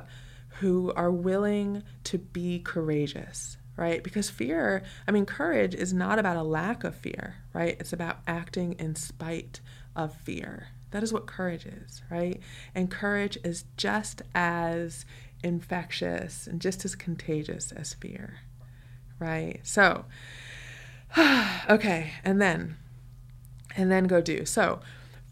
who 0.59 0.91
are 0.95 1.11
willing 1.11 1.83
to 2.03 2.17
be 2.17 2.59
courageous, 2.59 3.57
right? 3.77 4.03
Because 4.03 4.29
fear, 4.29 4.83
I 5.07 5.11
mean 5.11 5.25
courage 5.25 5.73
is 5.73 5.93
not 5.93 6.19
about 6.19 6.37
a 6.37 6.43
lack 6.43 6.83
of 6.83 6.95
fear, 6.95 7.37
right? 7.53 7.77
It's 7.79 7.93
about 7.93 8.19
acting 8.27 8.73
in 8.73 8.95
spite 8.95 9.61
of 9.95 10.13
fear. 10.13 10.67
That 10.91 11.03
is 11.03 11.13
what 11.13 11.25
courage 11.25 11.65
is, 11.65 12.01
right? 12.09 12.39
And 12.75 12.91
courage 12.91 13.37
is 13.43 13.63
just 13.77 14.21
as 14.35 15.05
infectious 15.43 16.47
and 16.47 16.61
just 16.61 16.85
as 16.85 16.95
contagious 16.95 17.71
as 17.71 17.93
fear, 17.93 18.39
right? 19.19 19.61
So, 19.63 20.05
okay, 21.69 22.11
and 22.23 22.41
then, 22.41 22.77
and 23.75 23.89
then 23.89 24.05
go 24.05 24.21
do. 24.21 24.45
So, 24.45 24.81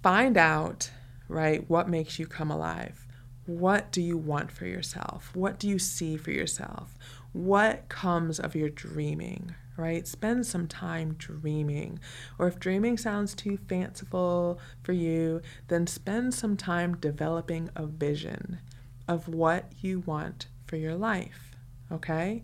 find 0.02 0.38
out, 0.38 0.92
right, 1.28 1.70
what 1.70 1.90
makes 1.90 2.20
you 2.20 2.26
come 2.26 2.50
alive. 2.50 3.06
What 3.50 3.92
do 3.92 4.00
you 4.00 4.16
want 4.16 4.52
for 4.52 4.68
yourself? 4.68 5.32
What 5.34 5.58
do 5.58 5.68
you 5.68 5.80
see 5.80 6.18
for 6.18 6.30
yourself? 6.30 6.96
What 7.34 7.90
comes 7.90 8.40
of 8.40 8.54
your 8.54 8.70
dreaming, 8.70 9.56
right? 9.76 10.08
Spend 10.08 10.46
some 10.46 10.68
time 10.68 11.16
dreaming. 11.18 12.00
Or 12.38 12.48
if 12.48 12.60
dreaming 12.60 12.96
sounds 13.00 13.34
too 13.34 13.58
fanciful 13.68 14.60
for 14.84 14.94
you, 14.94 15.42
then 15.68 15.88
spend 15.88 16.36
some 16.36 16.58
time 16.58 16.98
developing 16.98 17.72
a 17.76 17.88
vision 17.88 18.60
of 19.08 19.28
what 19.28 19.72
you 19.82 20.02
want 20.02 20.46
for 20.68 20.76
your 20.76 20.96
life, 20.96 21.56
okay? 21.92 22.44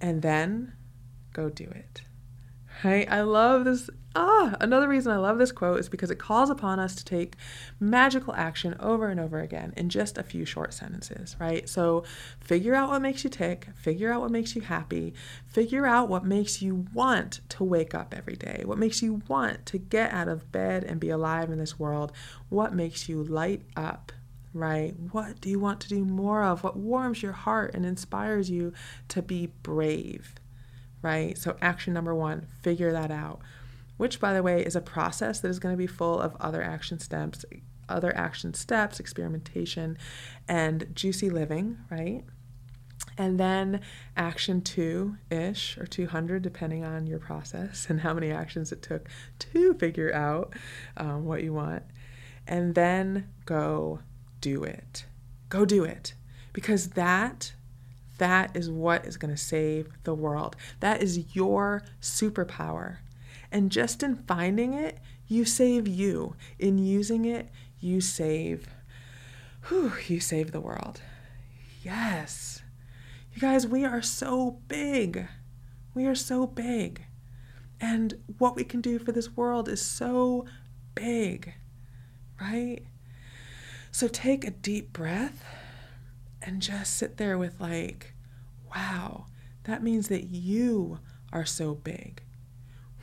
And 0.00 0.22
then 0.22 0.72
go 1.34 1.50
do 1.50 1.64
it. 1.64 2.00
Right? 2.84 3.10
I 3.10 3.22
love 3.22 3.64
this. 3.64 3.88
Ah, 4.14 4.54
another 4.60 4.86
reason 4.86 5.10
I 5.10 5.16
love 5.16 5.38
this 5.38 5.50
quote 5.50 5.80
is 5.80 5.88
because 5.88 6.10
it 6.10 6.18
calls 6.18 6.50
upon 6.50 6.78
us 6.78 6.94
to 6.96 7.04
take 7.04 7.34
magical 7.80 8.34
action 8.34 8.76
over 8.78 9.08
and 9.08 9.18
over 9.18 9.40
again 9.40 9.72
in 9.76 9.88
just 9.88 10.18
a 10.18 10.22
few 10.22 10.44
short 10.44 10.74
sentences, 10.74 11.34
right? 11.40 11.66
So 11.66 12.04
figure 12.38 12.74
out 12.74 12.90
what 12.90 13.00
makes 13.00 13.24
you 13.24 13.30
tick, 13.30 13.68
figure 13.74 14.12
out 14.12 14.20
what 14.20 14.30
makes 14.30 14.54
you 14.54 14.60
happy, 14.60 15.14
figure 15.46 15.86
out 15.86 16.10
what 16.10 16.24
makes 16.24 16.60
you 16.62 16.86
want 16.92 17.40
to 17.48 17.64
wake 17.64 17.94
up 17.94 18.14
every 18.14 18.36
day, 18.36 18.62
what 18.66 18.78
makes 18.78 19.02
you 19.02 19.22
want 19.26 19.64
to 19.66 19.78
get 19.78 20.12
out 20.12 20.28
of 20.28 20.52
bed 20.52 20.84
and 20.84 21.00
be 21.00 21.08
alive 21.08 21.50
in 21.50 21.58
this 21.58 21.78
world, 21.78 22.12
what 22.50 22.74
makes 22.74 23.08
you 23.08 23.24
light 23.24 23.62
up 23.76 24.12
right? 24.52 24.94
What 25.10 25.40
do 25.40 25.50
you 25.50 25.58
want 25.58 25.80
to 25.80 25.88
do 25.88 26.04
more 26.04 26.44
of? 26.44 26.62
What 26.62 26.76
warms 26.76 27.24
your 27.24 27.32
heart 27.32 27.74
and 27.74 27.84
inspires 27.84 28.48
you 28.48 28.72
to 29.08 29.20
be 29.20 29.48
brave? 29.64 30.36
Right? 31.04 31.36
So, 31.36 31.56
action 31.60 31.92
number 31.92 32.14
one, 32.14 32.48
figure 32.62 32.90
that 32.92 33.10
out, 33.10 33.40
which, 33.98 34.18
by 34.18 34.32
the 34.32 34.42
way, 34.42 34.64
is 34.64 34.74
a 34.74 34.80
process 34.80 35.38
that 35.40 35.48
is 35.48 35.58
going 35.58 35.74
to 35.74 35.78
be 35.78 35.86
full 35.86 36.18
of 36.18 36.34
other 36.40 36.62
action 36.62 36.98
steps, 36.98 37.44
other 37.88 38.16
action 38.16 38.54
steps, 38.54 38.98
experimentation, 38.98 39.98
and 40.48 40.88
juicy 40.94 41.28
living, 41.28 41.76
right? 41.90 42.24
And 43.18 43.38
then 43.38 43.82
action 44.16 44.62
two 44.62 45.16
ish 45.30 45.76
or 45.76 45.86
200, 45.86 46.40
depending 46.40 46.84
on 46.84 47.06
your 47.06 47.18
process 47.18 47.86
and 47.90 48.00
how 48.00 48.14
many 48.14 48.30
actions 48.30 48.72
it 48.72 48.82
took 48.82 49.08
to 49.40 49.74
figure 49.74 50.12
out 50.14 50.54
um, 50.96 51.26
what 51.26 51.44
you 51.44 51.52
want. 51.52 51.82
And 52.46 52.74
then 52.74 53.28
go 53.44 54.00
do 54.40 54.64
it. 54.64 55.04
Go 55.50 55.66
do 55.66 55.84
it. 55.84 56.14
Because 56.54 56.90
that 56.90 57.52
that 58.18 58.56
is 58.56 58.70
what 58.70 59.06
is 59.06 59.16
going 59.16 59.34
to 59.34 59.40
save 59.40 59.88
the 60.04 60.14
world. 60.14 60.56
That 60.80 61.02
is 61.02 61.34
your 61.34 61.82
superpower. 62.00 62.98
And 63.50 63.70
just 63.70 64.02
in 64.02 64.16
finding 64.16 64.74
it, 64.74 64.98
you 65.26 65.44
save 65.44 65.88
you. 65.88 66.36
In 66.58 66.78
using 66.78 67.24
it, 67.24 67.50
you 67.80 68.00
save 68.00 68.68
whew, 69.68 69.92
you 70.06 70.20
save 70.20 70.52
the 70.52 70.60
world. 70.60 71.00
Yes. 71.82 72.62
You 73.32 73.40
guys, 73.40 73.66
we 73.66 73.84
are 73.84 74.02
so 74.02 74.58
big. 74.68 75.26
We 75.94 76.06
are 76.06 76.14
so 76.14 76.46
big. 76.46 77.04
And 77.80 78.14
what 78.38 78.56
we 78.56 78.64
can 78.64 78.80
do 78.80 78.98
for 78.98 79.12
this 79.12 79.36
world 79.36 79.68
is 79.68 79.84
so 79.84 80.46
big, 80.94 81.54
right? 82.40 82.82
So 83.90 84.08
take 84.08 84.44
a 84.44 84.50
deep 84.50 84.92
breath 84.92 85.44
and 86.44 86.62
just 86.62 86.96
sit 86.96 87.16
there 87.16 87.36
with, 87.36 87.60
like, 87.60 88.14
wow, 88.74 89.26
that 89.64 89.82
means 89.82 90.08
that 90.08 90.24
you 90.24 91.00
are 91.32 91.44
so 91.44 91.74
big. 91.74 92.22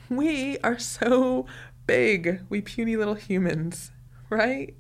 We 0.10 0.58
are 0.60 0.80
so 0.80 1.46
big, 1.88 2.42
we 2.50 2.62
puny 2.62 2.96
little 2.96 3.16
humans, 3.16 3.92
right? 4.30 4.76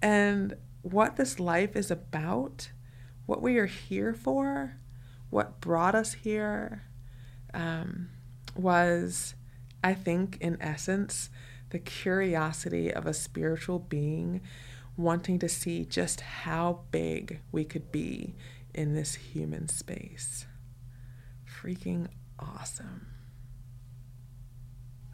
And 0.00 0.54
what 0.82 1.16
this 1.16 1.40
life 1.40 1.74
is 1.76 1.90
about, 1.90 2.70
what 3.26 3.42
we 3.42 3.58
are 3.58 3.66
here 3.66 4.14
for, 4.14 4.76
what 5.30 5.60
brought 5.60 5.94
us 5.94 6.12
here, 6.14 6.84
um, 7.52 8.08
was, 8.54 9.34
I 9.82 9.94
think, 9.94 10.38
in 10.40 10.56
essence, 10.60 11.30
the 11.70 11.78
curiosity 11.78 12.92
of 12.92 13.06
a 13.06 13.12
spiritual 13.12 13.78
being 13.78 14.40
wanting 14.98 15.38
to 15.38 15.48
see 15.48 15.84
just 15.84 16.20
how 16.20 16.80
big 16.90 17.40
we 17.52 17.64
could 17.64 17.92
be 17.92 18.34
in 18.74 18.94
this 18.94 19.14
human 19.14 19.68
space. 19.68 20.44
Freaking 21.46 22.08
awesome. 22.38 23.06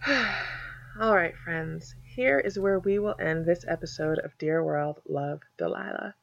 All 1.00 1.14
right, 1.14 1.36
friends, 1.36 1.94
here 2.02 2.38
is 2.38 2.58
where 2.58 2.78
we 2.78 2.98
will 2.98 3.14
end 3.20 3.44
this 3.44 3.64
episode 3.68 4.18
of 4.20 4.36
Dear 4.38 4.64
World 4.64 5.00
Love 5.06 5.40
Delilah. 5.58 6.14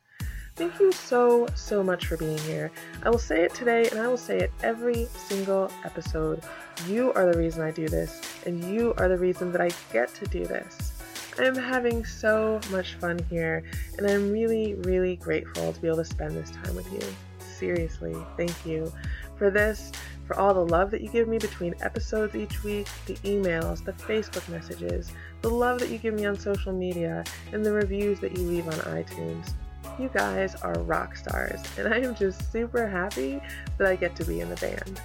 Thank 0.56 0.80
you 0.80 0.91
so, 0.91 1.47
so 1.56 1.84
much 1.84 2.08
for 2.08 2.17
being 2.17 2.38
here. 2.39 2.71
I 3.04 3.10
will 3.10 3.17
say 3.17 3.43
it 3.43 3.54
today 3.54 3.88
and 3.89 4.00
I 4.00 4.08
will 4.08 4.17
say 4.17 4.39
it 4.39 4.52
every 4.63 5.08
single 5.28 5.71
episode. 5.86 6.41
You 6.88 7.13
are 7.13 7.32
the 7.32 7.38
reason 7.38 7.62
I 7.62 7.71
do 7.71 7.88
this, 7.88 8.21
and 8.45 8.63
you 8.63 8.93
are 8.97 9.08
the 9.08 9.17
reason 9.17 9.52
that 9.52 9.62
I 9.62 9.69
get 9.93 10.13
to 10.15 10.26
do 10.26 10.45
this. 10.45 10.90
I'm 11.39 11.56
having 11.56 12.06
so 12.06 12.60
much 12.72 12.96
fun 12.96 13.20
here, 13.30 13.63
and 13.98 14.08
I'm 14.08 14.32
really, 14.32 14.76
really 14.76 15.15
grateful 15.15 15.72
to 15.72 15.80
be 15.80 15.88
able 15.88 15.98
to 15.98 16.06
spend 16.06 16.32
this 16.32 16.52
time 16.52 16.76
with 16.76 16.91
you. 16.91 17.02
Seriously, 17.39 18.15
thank 18.38 18.65
you 18.65 18.91
for 19.38 19.50
this, 19.50 19.91
for 20.28 20.38
all 20.38 20.54
the 20.54 20.65
love 20.65 20.91
that 20.91 21.02
you 21.02 21.10
give 21.10 21.28
me 21.28 21.38
between 21.38 21.74
episodes 21.82 22.36
each 22.36 22.63
week, 22.63 22.88
the 23.06 23.15
emails, 23.17 23.84
the 23.84 23.94
Facebook 23.94 24.48
messages, 24.50 25.12
the 25.41 25.50
love 25.50 25.80
that 25.80 25.89
you 25.89 25.98
give 25.98 26.13
me 26.13 26.26
on 26.26 26.38
social 26.38 26.74
media, 26.74 27.24
and 27.54 27.65
the 27.65 27.72
reviews 27.72 28.20
that 28.20 28.38
you 28.38 28.44
leave 28.44 28.67
on 28.67 28.74
iTunes. 28.74 29.54
You 30.00 30.10
guys 30.13 30.56
are 30.56 30.78
rock 30.80 31.15
stars, 31.15 31.62
and 31.78 31.94
I 31.94 32.00
am 32.00 32.15
just 32.15 32.52
super 32.52 32.88
happy 32.88 33.41
that 33.78 33.88
I 33.88 33.96
get 33.96 34.15
to 34.17 34.26
be 34.26 34.41
in 34.41 34.50
the 34.50 34.56
band. 34.56 35.02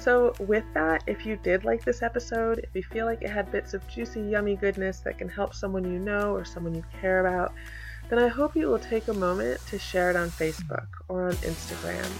So, 0.00 0.32
with 0.38 0.64
that, 0.72 1.04
if 1.06 1.26
you 1.26 1.36
did 1.36 1.66
like 1.66 1.84
this 1.84 2.00
episode, 2.00 2.60
if 2.60 2.74
you 2.74 2.82
feel 2.82 3.04
like 3.04 3.20
it 3.20 3.28
had 3.28 3.52
bits 3.52 3.74
of 3.74 3.86
juicy, 3.86 4.22
yummy 4.22 4.56
goodness 4.56 5.00
that 5.00 5.18
can 5.18 5.28
help 5.28 5.54
someone 5.54 5.84
you 5.84 5.98
know 5.98 6.34
or 6.34 6.42
someone 6.42 6.74
you 6.74 6.82
care 7.02 7.20
about, 7.26 7.52
then 8.08 8.18
I 8.18 8.28
hope 8.28 8.56
you 8.56 8.66
will 8.68 8.78
take 8.78 9.08
a 9.08 9.12
moment 9.12 9.60
to 9.66 9.78
share 9.78 10.08
it 10.08 10.16
on 10.16 10.30
Facebook 10.30 10.86
or 11.08 11.28
on 11.28 11.34
Instagram. 11.34 12.10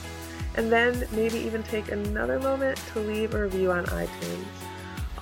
And 0.57 0.71
then 0.71 1.07
maybe 1.13 1.39
even 1.39 1.63
take 1.63 1.91
another 1.91 2.39
moment 2.39 2.79
to 2.93 3.01
leave 3.01 3.33
a 3.33 3.45
review 3.45 3.73
on 3.73 3.87
iTunes. 3.87 4.45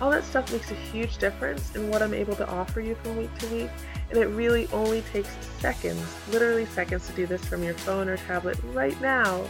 All 0.01 0.11
that 0.11 0.25
stuff 0.25 0.53
makes 0.53 0.73
a 0.73 0.75
huge 0.75 1.19
difference 1.19 1.77
in 1.77 1.89
what 1.89 2.03
I'm 2.03 2.15
able 2.15 2.35
to 2.37 2.49
offer 2.49 2.81
you 2.81 2.97
from 2.97 3.17
week 3.17 3.37
to 3.39 3.47
week, 3.55 3.71
and 4.11 4.19
it 4.19 4.27
really 4.27 4.67
only 4.73 5.03
takes 5.13 5.31
seconds, 5.61 6.05
literally 6.33 6.67
seconds, 6.67 7.07
to 7.07 7.13
do 7.13 7.27
this 7.27 7.45
from 7.45 7.63
your 7.63 7.75
phone 7.75 8.09
or 8.09 8.17
tablet 8.17 8.59
right 8.73 9.01
now. 9.01 9.45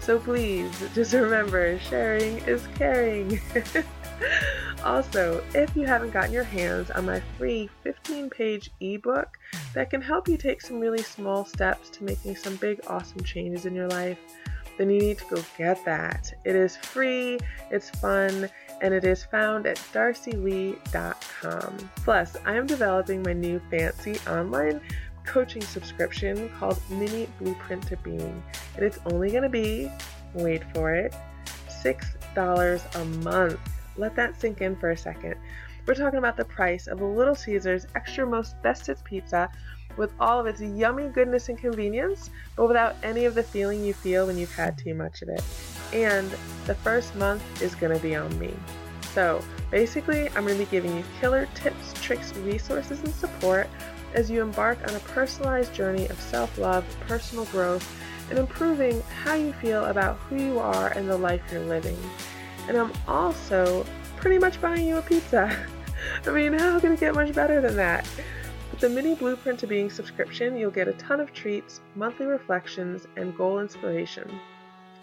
So 0.00 0.18
please, 0.18 0.70
just 0.94 1.12
remember 1.12 1.78
sharing 1.78 2.38
is 2.38 2.66
caring. 2.74 3.40
also, 4.84 5.44
if 5.54 5.76
you 5.76 5.86
haven't 5.86 6.10
gotten 6.10 6.32
your 6.32 6.44
hands 6.44 6.90
on 6.90 7.06
my 7.06 7.20
free 7.36 7.68
15 7.82 8.30
page 8.30 8.70
ebook 8.80 9.38
that 9.74 9.90
can 9.90 10.00
help 10.00 10.26
you 10.26 10.36
take 10.36 10.62
some 10.62 10.80
really 10.80 11.02
small 11.02 11.44
steps 11.44 11.90
to 11.90 12.04
making 12.04 12.34
some 12.36 12.56
big, 12.56 12.80
awesome 12.86 13.22
changes 13.22 13.66
in 13.66 13.74
your 13.74 13.88
life, 13.88 14.18
then 14.78 14.88
you 14.88 14.98
need 14.98 15.18
to 15.18 15.24
go 15.34 15.42
get 15.58 15.84
that. 15.84 16.32
It 16.46 16.56
is 16.56 16.78
free, 16.78 17.38
it's 17.70 17.90
fun, 17.90 18.48
and 18.80 18.94
it 18.94 19.04
is 19.04 19.22
found 19.24 19.66
at 19.66 19.76
darcylee.com. 19.92 21.76
Plus, 21.96 22.36
I 22.46 22.54
am 22.56 22.66
developing 22.66 23.22
my 23.22 23.34
new 23.34 23.60
fancy 23.70 24.16
online 24.26 24.80
coaching 25.24 25.62
subscription 25.62 26.48
called 26.58 26.80
Mini 26.90 27.28
Blueprint 27.38 27.86
to 27.88 27.96
Being. 27.98 28.42
And 28.76 28.84
it's 28.84 28.98
only 29.06 29.30
going 29.30 29.42
to 29.42 29.48
be, 29.48 29.90
wait 30.34 30.62
for 30.74 30.94
it, 30.94 31.14
$6 31.82 32.94
a 32.94 33.04
month. 33.24 33.60
Let 33.96 34.16
that 34.16 34.40
sink 34.40 34.60
in 34.60 34.76
for 34.76 34.90
a 34.90 34.96
second. 34.96 35.34
We're 35.86 35.94
talking 35.94 36.18
about 36.18 36.36
the 36.36 36.44
price 36.44 36.86
of 36.86 37.00
a 37.00 37.04
Little 37.04 37.34
Caesars 37.34 37.86
Extra 37.94 38.26
Most 38.26 38.60
Bestest 38.62 39.04
Pizza 39.04 39.50
with 39.96 40.12
all 40.20 40.38
of 40.38 40.46
its 40.46 40.60
yummy 40.60 41.08
goodness 41.08 41.48
and 41.48 41.58
convenience, 41.58 42.30
but 42.56 42.68
without 42.68 42.96
any 43.02 43.24
of 43.24 43.34
the 43.34 43.42
feeling 43.42 43.84
you 43.84 43.92
feel 43.92 44.26
when 44.26 44.38
you've 44.38 44.54
had 44.54 44.78
too 44.78 44.94
much 44.94 45.22
of 45.22 45.28
it. 45.28 45.42
And 45.92 46.30
the 46.66 46.74
first 46.74 47.14
month 47.16 47.42
is 47.62 47.74
going 47.74 47.96
to 47.96 48.02
be 48.02 48.14
on 48.14 48.38
me. 48.38 48.54
So 49.14 49.42
basically, 49.70 50.28
I'm 50.28 50.46
going 50.46 50.58
to 50.58 50.64
be 50.64 50.70
giving 50.70 50.96
you 50.96 51.04
killer 51.20 51.48
tips, 51.54 51.92
tricks, 51.94 52.34
resources, 52.36 53.00
and 53.00 53.12
support 53.14 53.68
as 54.14 54.30
you 54.30 54.42
embark 54.42 54.78
on 54.88 54.94
a 54.94 55.00
personalized 55.00 55.74
journey 55.74 56.06
of 56.08 56.20
self 56.20 56.58
love, 56.58 56.84
personal 57.06 57.44
growth, 57.46 57.88
and 58.30 58.38
improving 58.38 59.02
how 59.22 59.34
you 59.34 59.52
feel 59.54 59.86
about 59.86 60.16
who 60.16 60.36
you 60.36 60.58
are 60.58 60.88
and 60.88 61.08
the 61.08 61.16
life 61.16 61.42
you're 61.50 61.60
living. 61.60 61.98
And 62.68 62.76
I'm 62.76 62.92
also 63.08 63.84
pretty 64.16 64.38
much 64.38 64.60
buying 64.60 64.86
you 64.86 64.98
a 64.98 65.02
pizza. 65.02 65.54
I 66.26 66.30
mean, 66.30 66.52
how 66.52 66.78
can 66.80 66.92
it 66.92 67.00
get 67.00 67.14
much 67.14 67.34
better 67.34 67.60
than 67.60 67.76
that? 67.76 68.06
With 68.70 68.80
the 68.80 68.88
mini 68.88 69.14
Blueprint 69.14 69.58
to 69.60 69.66
Being 69.66 69.90
subscription, 69.90 70.56
you'll 70.56 70.70
get 70.70 70.88
a 70.88 70.92
ton 70.92 71.20
of 71.20 71.32
treats, 71.32 71.80
monthly 71.96 72.26
reflections, 72.26 73.06
and 73.16 73.36
goal 73.36 73.60
inspiration. 73.60 74.30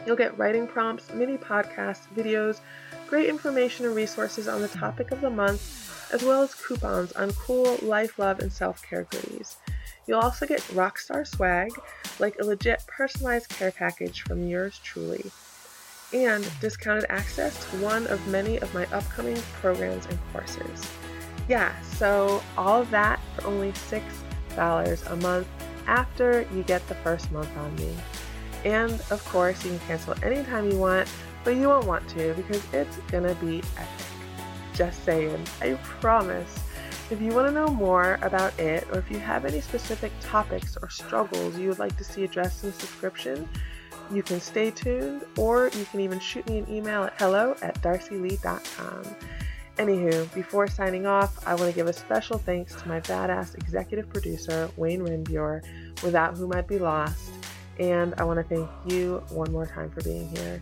You'll 0.05 0.15
get 0.15 0.37
writing 0.37 0.67
prompts, 0.67 1.11
mini 1.13 1.37
podcasts, 1.37 2.07
videos, 2.15 2.61
great 3.07 3.27
information 3.29 3.85
and 3.85 3.95
resources 3.95 4.47
on 4.47 4.61
the 4.61 4.67
topic 4.69 5.11
of 5.11 5.21
the 5.21 5.29
month, 5.29 5.86
as 6.11 6.23
well 6.23 6.43
as 6.43 6.53
coupons 6.53 7.11
on 7.13 7.31
cool 7.33 7.77
life, 7.81 8.17
love, 8.19 8.39
and 8.39 8.51
self 8.51 8.81
care 8.83 9.03
goodies. 9.09 9.57
You'll 10.07 10.19
also 10.19 10.45
get 10.45 10.61
rockstar 10.73 11.27
swag, 11.27 11.71
like 12.19 12.37
a 12.39 12.45
legit 12.45 12.81
personalized 12.87 13.49
care 13.49 13.71
package 13.71 14.21
from 14.21 14.47
yours 14.47 14.79
truly, 14.83 15.31
and 16.13 16.49
discounted 16.61 17.05
access 17.09 17.59
to 17.65 17.77
one 17.77 18.07
of 18.07 18.25
many 18.27 18.57
of 18.57 18.73
my 18.73 18.85
upcoming 18.85 19.37
programs 19.59 20.05
and 20.05 20.17
courses. 20.31 20.89
Yeah, 21.49 21.79
so 21.81 22.41
all 22.57 22.81
of 22.81 22.89
that 22.91 23.19
for 23.35 23.47
only 23.47 23.71
$6 23.73 25.11
a 25.11 25.15
month 25.17 25.47
after 25.87 26.47
you 26.53 26.63
get 26.63 26.85
the 26.87 26.95
first 26.95 27.31
month 27.31 27.55
on 27.57 27.75
me. 27.75 27.93
And 28.65 28.93
of 29.11 29.23
course, 29.25 29.63
you 29.63 29.71
can 29.71 29.79
cancel 29.81 30.15
anytime 30.23 30.69
you 30.71 30.77
want, 30.77 31.09
but 31.43 31.55
you 31.55 31.67
won't 31.69 31.85
want 31.85 32.07
to 32.09 32.33
because 32.33 32.61
it's 32.73 32.97
gonna 33.11 33.35
be 33.35 33.59
epic. 33.77 34.06
Just 34.77 35.03
saying, 35.03 35.43
I 35.59 35.73
promise. 35.99 36.59
If 37.09 37.19
you 37.19 37.33
want 37.33 37.47
to 37.47 37.51
know 37.51 37.67
more 37.67 38.19
about 38.21 38.57
it, 38.59 38.87
or 38.91 38.99
if 38.99 39.09
you 39.09 39.17
have 39.17 39.43
any 39.43 39.59
specific 39.59 40.11
topics 40.21 40.77
or 40.79 40.89
struggles 40.89 41.57
you 41.57 41.69
would 41.69 41.79
like 41.79 41.97
to 41.97 42.03
see 42.03 42.23
addressed 42.25 42.63
in 42.63 42.69
the 42.69 42.75
subscription, 42.77 43.49
you 44.11 44.21
can 44.21 44.39
stay 44.39 44.69
tuned, 44.69 45.23
or 45.35 45.71
you 45.73 45.85
can 45.85 45.99
even 46.01 46.19
shoot 46.19 46.47
me 46.47 46.59
an 46.59 46.69
email 46.69 47.05
at 47.05 47.13
hello 47.17 47.55
at 47.63 47.81
darcylee.com. 47.81 49.03
Anywho, 49.77 50.31
before 50.35 50.67
signing 50.67 51.07
off, 51.07 51.47
I 51.47 51.55
want 51.55 51.71
to 51.71 51.75
give 51.75 51.87
a 51.87 51.93
special 51.93 52.37
thanks 52.37 52.75
to 52.75 52.87
my 52.87 52.99
badass 52.99 53.55
executive 53.55 54.09
producer, 54.09 54.69
Wayne 54.77 55.01
Renbuer, 55.01 55.63
without 56.03 56.37
whom 56.37 56.53
I'd 56.53 56.67
be 56.67 56.77
lost. 56.77 57.31
And 57.79 58.13
I 58.19 58.23
want 58.25 58.37
to 58.39 58.55
thank 58.55 58.69
you 58.91 59.23
one 59.29 59.51
more 59.51 59.65
time 59.65 59.89
for 59.89 60.01
being 60.01 60.29
here. 60.35 60.61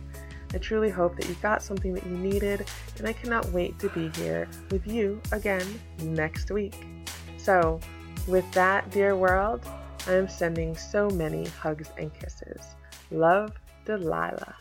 I 0.56 0.58
truly 0.58 0.88
hope 0.88 1.16
that 1.16 1.28
you 1.28 1.34
got 1.42 1.62
something 1.62 1.92
that 1.92 2.06
you 2.06 2.16
needed, 2.16 2.66
and 2.96 3.06
I 3.06 3.12
cannot 3.12 3.44
wait 3.52 3.78
to 3.78 3.90
be 3.90 4.08
here 4.18 4.48
with 4.70 4.86
you 4.86 5.20
again 5.30 5.66
next 6.00 6.50
week. 6.50 6.86
So, 7.36 7.78
with 8.26 8.50
that, 8.52 8.90
dear 8.90 9.16
world, 9.16 9.66
I 10.06 10.14
am 10.14 10.28
sending 10.28 10.74
so 10.74 11.10
many 11.10 11.44
hugs 11.44 11.90
and 11.98 12.10
kisses. 12.14 12.74
Love, 13.10 13.52
Delilah. 13.84 14.56